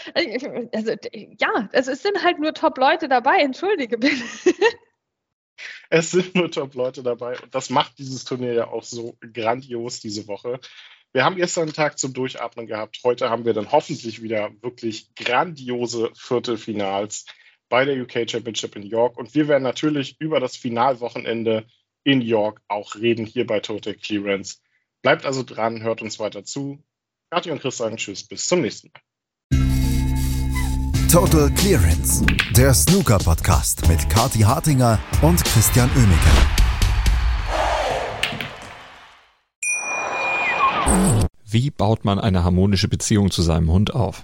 Also, 0.73 0.95
ja, 1.37 1.69
es 1.71 1.85
sind 1.85 2.23
halt 2.23 2.39
nur 2.39 2.53
Top-Leute 2.53 3.07
dabei. 3.07 3.39
Entschuldige 3.39 3.97
bitte. 3.97 4.23
Es 5.89 6.11
sind 6.11 6.35
nur 6.35 6.49
Top-Leute 6.49 7.03
dabei 7.03 7.39
und 7.39 7.53
das 7.53 7.69
macht 7.69 7.99
dieses 7.99 8.25
Turnier 8.25 8.53
ja 8.53 8.67
auch 8.67 8.83
so 8.83 9.15
grandios 9.21 9.99
diese 9.99 10.27
Woche. 10.27 10.59
Wir 11.13 11.23
haben 11.23 11.35
gestern 11.35 11.65
einen 11.65 11.73
Tag 11.73 11.99
zum 11.99 12.11
Durchatmen 12.11 12.65
gehabt. 12.65 12.99
Heute 13.03 13.29
haben 13.29 13.45
wir 13.45 13.53
dann 13.53 13.71
hoffentlich 13.71 14.21
wieder 14.23 14.51
wirklich 14.61 15.13
grandiose 15.15 16.09
Viertelfinals 16.15 17.25
bei 17.69 17.85
der 17.85 18.01
UK 18.01 18.29
Championship 18.29 18.75
in 18.75 18.83
York. 18.83 19.17
Und 19.17 19.35
wir 19.35 19.47
werden 19.47 19.63
natürlich 19.63 20.15
über 20.19 20.39
das 20.39 20.55
Finalwochenende 20.55 21.65
in 22.03 22.21
York 22.21 22.61
auch 22.67 22.95
reden, 22.95 23.25
hier 23.25 23.47
bei 23.47 23.59
Total 23.59 23.95
Clearance. 23.95 24.57
Bleibt 25.01 25.25
also 25.25 25.43
dran, 25.43 25.81
hört 25.83 26.01
uns 26.01 26.19
weiter 26.19 26.43
zu. 26.43 26.83
Kathi 27.31 27.51
und 27.51 27.61
Chris 27.61 27.77
sagen 27.77 27.97
Tschüss, 27.97 28.23
bis 28.23 28.47
zum 28.47 28.61
nächsten 28.61 28.91
Mal. 28.93 29.01
Total 31.11 31.49
Clearance, 31.51 32.25
der 32.55 32.73
Snooker-Podcast 32.73 33.87
mit 33.87 34.09
Kathi 34.09 34.39
Hartinger 34.39 34.99
und 35.21 35.43
Christian 35.45 35.89
Oemeke. 35.95 36.55
Wie 41.45 41.71
baut 41.71 42.03
man 42.03 42.19
eine 42.19 42.43
harmonische 42.43 42.89
Beziehung 42.89 43.31
zu 43.31 43.41
seinem 43.41 43.71
Hund 43.71 43.93
auf? 43.93 44.23